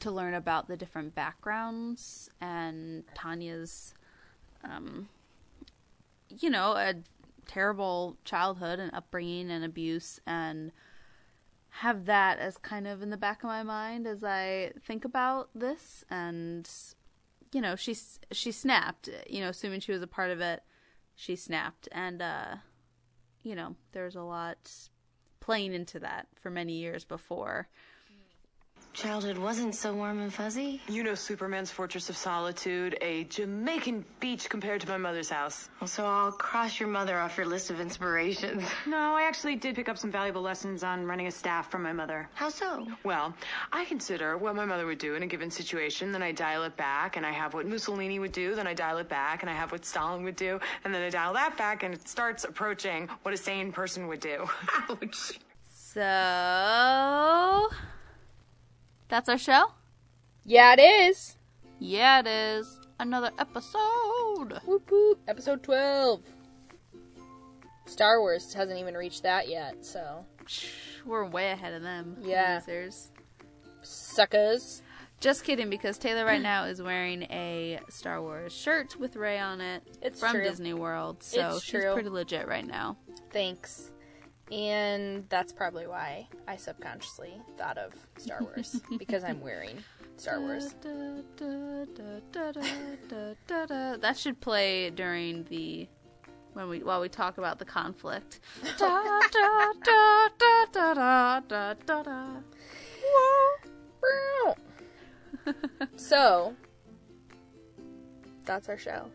[0.00, 3.94] to learn about the different backgrounds and Tonya's,
[4.64, 5.08] um,
[6.28, 6.94] you know, a
[7.46, 10.72] terrible childhood and upbringing and abuse, and
[11.70, 15.50] have that as kind of in the back of my mind as I think about
[15.54, 16.04] this.
[16.10, 16.68] And
[17.52, 17.96] you know she
[18.30, 20.62] she snapped you know assuming she was a part of it
[21.14, 21.88] she snapped.
[21.92, 22.56] And uh
[23.42, 24.70] you know there's a lot
[25.40, 27.68] playing into that for many years before
[28.92, 30.80] Childhood wasn't so warm and fuzzy.
[30.88, 35.68] You know Superman's Fortress of Solitude, a Jamaican beach compared to my mother's house.
[35.80, 38.64] Well, so I'll cross your mother off your list of inspirations.
[38.86, 41.92] No, I actually did pick up some valuable lessons on running a staff from my
[41.92, 42.28] mother.
[42.34, 42.88] How so?
[43.04, 43.32] Well,
[43.72, 46.76] I consider what my mother would do in a given situation, then I dial it
[46.76, 49.54] back, and I have what Mussolini would do, then I dial it back, and I
[49.54, 53.08] have what Stalin would do, and then I dial that back, and it starts approaching
[53.22, 54.48] what a sane person would do.
[54.90, 55.38] Ouch.
[55.72, 57.68] so
[59.10, 59.72] that's our show
[60.44, 61.36] Yeah, it is.
[61.78, 65.18] yeah it is another episode Whoop whoop.
[65.28, 66.22] Episode 12.
[67.86, 70.24] Star Wars hasn't even reached that yet, so.
[71.04, 72.60] we're way ahead of them Yeah.
[72.66, 73.10] losers.
[73.82, 74.82] Suckers.
[75.20, 79.60] Just kidding, because Taylor right now is wearing a Star Wars shirt with Rey on
[79.60, 80.44] it It's from true.
[80.44, 81.92] Disney World, so It's she's true.
[81.92, 82.96] pretty legit right now.
[83.30, 83.90] Thanks.
[84.50, 89.78] And that's probably why I subconsciously thought of Star Wars because I'm wearing
[90.16, 90.74] Star Wars.
[93.48, 95.88] That should play during the
[96.54, 98.40] when we while we talk about the conflict.
[98.76, 102.26] Da, da, da, da, da, da, da, da, da.
[105.96, 106.54] So,
[108.44, 109.10] that's our show.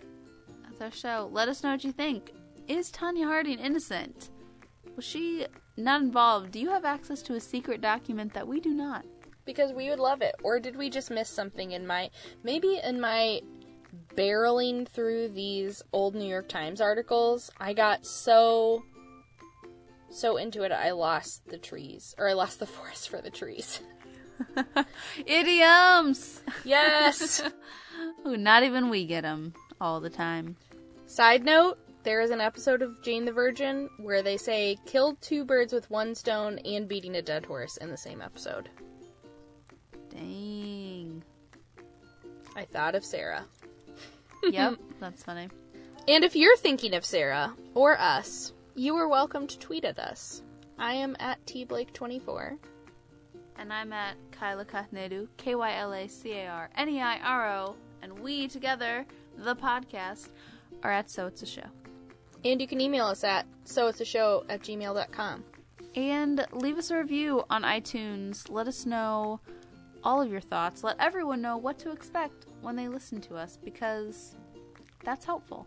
[0.63, 1.29] That's our show.
[1.31, 2.31] Let us know what you think.
[2.67, 4.29] Is Tonya Harding innocent?
[4.95, 5.45] Was she
[5.77, 6.51] not involved?
[6.51, 9.05] Do you have access to a secret document that we do not?
[9.45, 10.35] Because we would love it.
[10.43, 12.09] Or did we just miss something in my.
[12.43, 13.41] Maybe in my
[14.15, 18.83] barreling through these old New York Times articles, I got so.
[20.09, 22.15] So into it, I lost the trees.
[22.17, 23.81] Or I lost the forest for the trees.
[25.25, 26.41] Idioms!
[26.63, 27.41] Yes!
[28.27, 30.55] Ooh, not even we get them all the time.
[31.05, 35.43] Side note there is an episode of Jane the Virgin where they say killed two
[35.43, 38.69] birds with one stone and beating a dead horse in the same episode.
[40.11, 41.23] Dang.
[42.55, 43.45] I thought of Sarah.
[44.47, 45.49] Yep, that's funny.
[46.07, 50.43] And if you're thinking of Sarah or us, you are welcome to tweet at us.
[50.77, 52.59] I am at tblake24.
[53.57, 57.17] And I'm at Kyla Carneiro, K Y L A C A R N E I
[57.17, 60.29] R O, and we together, the podcast,
[60.83, 61.71] are at So It's a Show.
[62.45, 65.43] And you can email us at so it's a show at gmail.com.
[65.95, 68.49] And leave us a review on iTunes.
[68.49, 69.39] Let us know
[70.03, 70.83] all of your thoughts.
[70.83, 74.35] Let everyone know what to expect when they listen to us because
[75.03, 75.65] that's helpful.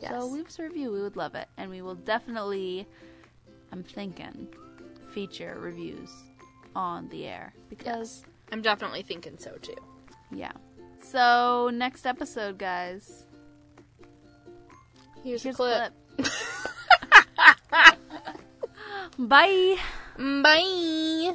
[0.00, 0.10] Yes.
[0.10, 0.92] So leave us a review.
[0.92, 1.48] We would love it.
[1.56, 2.86] And we will definitely,
[3.72, 4.48] I'm thinking,
[5.12, 6.10] feature reviews
[6.76, 7.54] on the air.
[7.70, 9.74] Because, I'm definitely thinking so too.
[10.30, 10.52] yeah.
[11.00, 13.24] So, next episode, guys.
[15.22, 15.92] Here's, Here's a clip.
[19.18, 19.76] Bye.
[20.16, 21.34] Bye.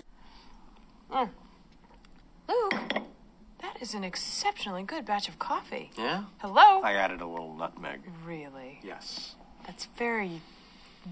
[1.12, 1.30] Mm.
[2.48, 2.74] Luke,
[3.62, 5.92] that is an exceptionally good batch of coffee.
[5.98, 6.24] Yeah?
[6.40, 6.82] Hello?
[6.82, 8.02] I added a little nutmeg.
[8.26, 8.80] Really?
[8.84, 9.36] Yes.
[9.66, 10.42] That's very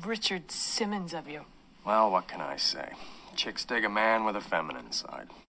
[0.05, 1.41] Richard Simmons of you.
[1.85, 2.89] Well, what can I say?
[3.35, 5.27] Chicks dig a man with a feminine side.